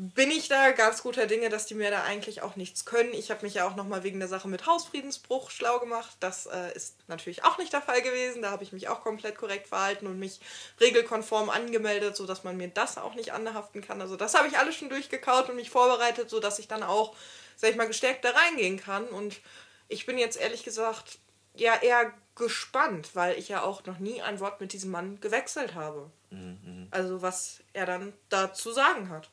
[0.00, 3.12] bin ich da ganz guter Dinge, dass die mir da eigentlich auch nichts können.
[3.12, 6.16] Ich habe mich ja auch nochmal wegen der Sache mit Hausfriedensbruch schlau gemacht.
[6.20, 8.42] Das äh, ist natürlich auch nicht der Fall gewesen.
[8.42, 10.38] Da habe ich mich auch komplett korrekt verhalten und mich
[10.80, 14.00] regelkonform angemeldet, sodass man mir das auch nicht anhaften kann.
[14.00, 17.16] Also das habe ich alles schon durchgekaut und mich vorbereitet, sodass ich dann auch,
[17.56, 19.08] sag ich mal, gestärkt da reingehen kann.
[19.08, 19.40] Und
[19.88, 21.18] ich bin jetzt ehrlich gesagt
[21.56, 25.74] ja eher gespannt, weil ich ja auch noch nie ein Wort mit diesem Mann gewechselt
[25.74, 26.08] habe.
[26.30, 26.86] Mhm.
[26.92, 29.28] Also was er dann da zu sagen hat.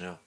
[0.00, 0.18] Ja.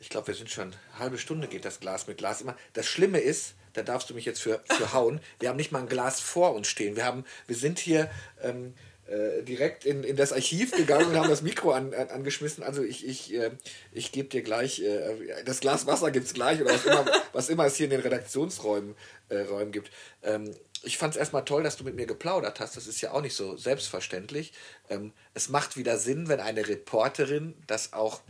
[0.00, 2.56] Ich glaube, wir sind schon eine halbe Stunde geht das Glas mit Glas immer.
[2.74, 5.20] Das Schlimme ist, da darfst du mich jetzt für, für hauen.
[5.40, 6.96] Wir haben nicht mal ein Glas vor uns stehen.
[6.96, 8.10] Wir haben, wir sind hier
[8.42, 8.74] ähm,
[9.06, 12.62] äh, direkt in, in das Archiv gegangen und haben das Mikro an, an, angeschmissen.
[12.62, 13.50] Also ich, ich, äh,
[13.92, 17.48] ich gebe dir gleich, äh, das Glas Wasser gibt es gleich oder was immer, was
[17.48, 18.94] immer es hier in den Redaktionsräumen
[19.28, 19.90] äh, Räumen gibt.
[20.22, 20.54] Ähm,
[20.84, 22.76] ich fand es erstmal toll, dass du mit mir geplaudert hast.
[22.76, 24.52] Das ist ja auch nicht so selbstverständlich.
[24.88, 28.20] Ähm, es macht wieder Sinn, wenn eine Reporterin das auch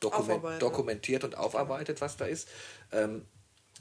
[0.00, 2.48] dokument dokumentiert und aufarbeitet, was da ist.
[2.90, 3.24] Ähm,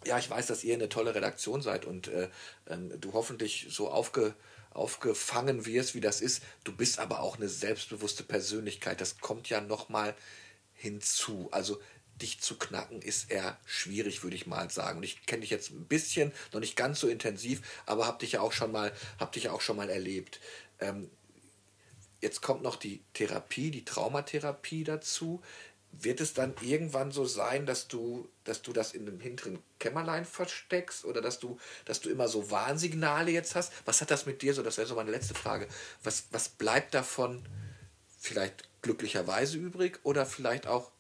[0.05, 2.30] ja, ich weiß, dass ihr eine tolle Redaktion seid und äh,
[2.68, 4.34] ähm, du hoffentlich so aufge,
[4.72, 6.43] aufgefangen wirst, wie das ist.
[6.64, 9.01] Du bist aber auch eine selbstbewusste Persönlichkeit.
[9.01, 10.16] Das kommt ja nochmal
[10.74, 11.49] hinzu.
[11.51, 11.80] Also
[12.22, 14.97] dich zu knacken, ist eher schwierig, würde ich mal sagen.
[14.97, 18.34] Und ich kenne dich jetzt ein bisschen, noch nicht ganz so intensiv, aber habe dich
[18.34, 20.39] ja auch schon mal, hab dich ja auch schon mal erlebt.
[20.80, 21.09] Ähm,
[22.22, 25.41] jetzt kommt noch die Therapie, die Traumatherapie dazu.
[25.93, 30.24] Wird es dann irgendwann so sein, dass du, dass du das in einem hinteren Kämmerlein
[30.24, 33.74] versteckst oder dass du, dass du immer so Warnsignale jetzt hast?
[33.84, 34.63] Was hat das mit dir so?
[34.63, 35.67] Das wäre so meine letzte Frage.
[36.01, 37.45] Was, was bleibt davon
[38.19, 40.91] vielleicht glücklicherweise übrig oder vielleicht auch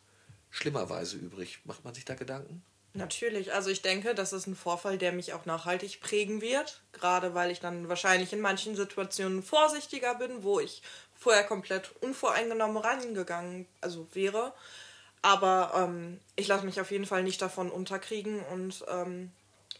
[0.51, 1.59] schlimmerweise übrig.
[1.63, 2.63] Macht man sich da Gedanken?
[2.93, 7.33] Natürlich, also ich denke, das ist ein Vorfall, der mich auch nachhaltig prägen wird, gerade
[7.33, 10.81] weil ich dann wahrscheinlich in manchen Situationen vorsichtiger bin, wo ich
[11.17, 14.53] vorher komplett unvoreingenommen rangegangen also wäre.
[15.21, 19.31] Aber ähm, ich lasse mich auf jeden Fall nicht davon unterkriegen und ähm,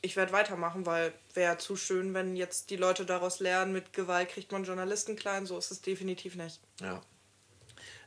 [0.02, 4.30] ich werde weitermachen, weil wäre zu schön, wenn jetzt die Leute daraus lernen, mit Gewalt
[4.30, 5.46] kriegt man Journalisten klein.
[5.46, 6.60] So ist es definitiv nicht.
[6.80, 7.02] Ja.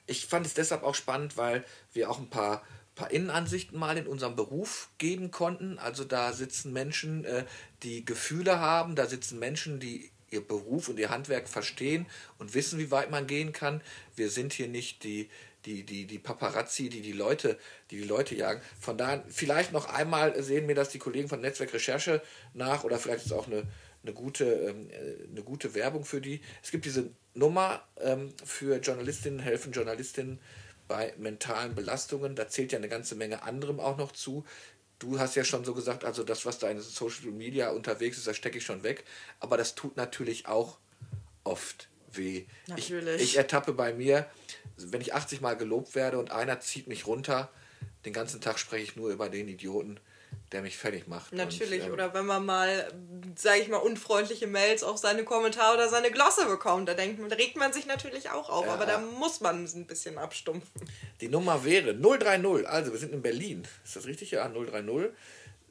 [0.07, 2.62] Ich fand es deshalb auch spannend, weil wir auch ein paar,
[2.94, 5.78] paar Innenansichten mal in unserem Beruf geben konnten.
[5.78, 7.44] Also da sitzen Menschen, äh,
[7.82, 12.07] die Gefühle haben, da sitzen Menschen, die ihr Beruf und ihr Handwerk verstehen
[12.38, 13.80] und wissen, wie weit man gehen kann.
[14.16, 15.30] Wir sind hier nicht die,
[15.66, 17.58] die, die, die Paparazzi, die die Leute,
[17.90, 18.60] die die Leute jagen.
[18.80, 22.98] Von daher, vielleicht noch einmal sehen mir das die Kollegen von Netzwerk Recherche nach oder
[22.98, 23.64] vielleicht ist auch eine,
[24.02, 26.40] eine, gute, ähm, äh, eine gute Werbung für die.
[26.62, 30.38] Es gibt diese Nummer ähm, für Journalistinnen, helfen Journalistinnen
[30.86, 32.36] bei mentalen Belastungen.
[32.36, 34.44] Da zählt ja eine ganze Menge anderem auch noch zu.
[34.98, 38.26] Du hast ja schon so gesagt, also das, was da in Social Media unterwegs ist,
[38.26, 39.04] das stecke ich schon weg.
[39.40, 40.78] Aber das tut natürlich auch
[41.42, 42.44] oft weh.
[42.66, 43.16] Natürlich.
[43.16, 44.26] Ich, ich ertappe bei mir,
[44.76, 47.50] wenn ich 80 Mal gelobt werde und einer zieht mich runter,
[48.04, 49.98] den ganzen Tag spreche ich nur über den Idioten,
[50.52, 51.32] der mich fertig macht.
[51.32, 52.92] Natürlich, und, ähm, oder wenn man mal,
[53.36, 57.36] sage ich mal, unfreundliche Mails auf seine Kommentare oder seine Glosse bekommt, da, denkt, da
[57.36, 58.74] regt man sich natürlich auch auf, ja.
[58.74, 60.70] aber da muss man ein bisschen abstumpfen.
[61.20, 64.32] Die Nummer wäre 030, also wir sind in Berlin, ist das richtig?
[64.32, 65.10] Ja, 030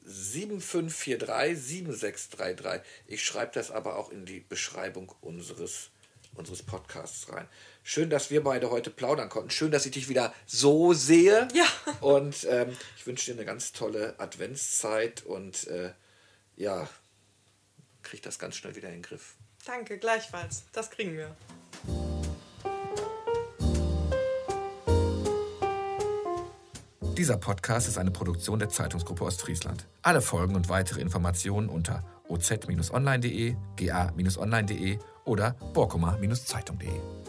[0.06, 2.82] 7543 7633.
[3.06, 5.90] Ich schreibe das aber auch in die Beschreibung unseres
[6.34, 7.48] unseres Podcasts rein.
[7.82, 9.50] Schön, dass wir beide heute plaudern konnten.
[9.50, 11.48] Schön, dass ich dich wieder so sehe.
[11.54, 11.66] Ja.
[12.00, 15.92] Und ähm, ich wünsche dir eine ganz tolle Adventszeit und äh,
[16.56, 16.88] ja,
[18.02, 19.34] krieg das ganz schnell wieder in den Griff.
[19.66, 20.64] Danke, gleichfalls.
[20.72, 21.34] Das kriegen wir.
[27.16, 29.86] Dieser Podcast ist eine Produktion der Zeitungsgruppe Ostfriesland.
[30.02, 37.23] Alle Folgen und weitere Informationen unter oz-online.de, ga-online.de oder borkoma-zeitung.de.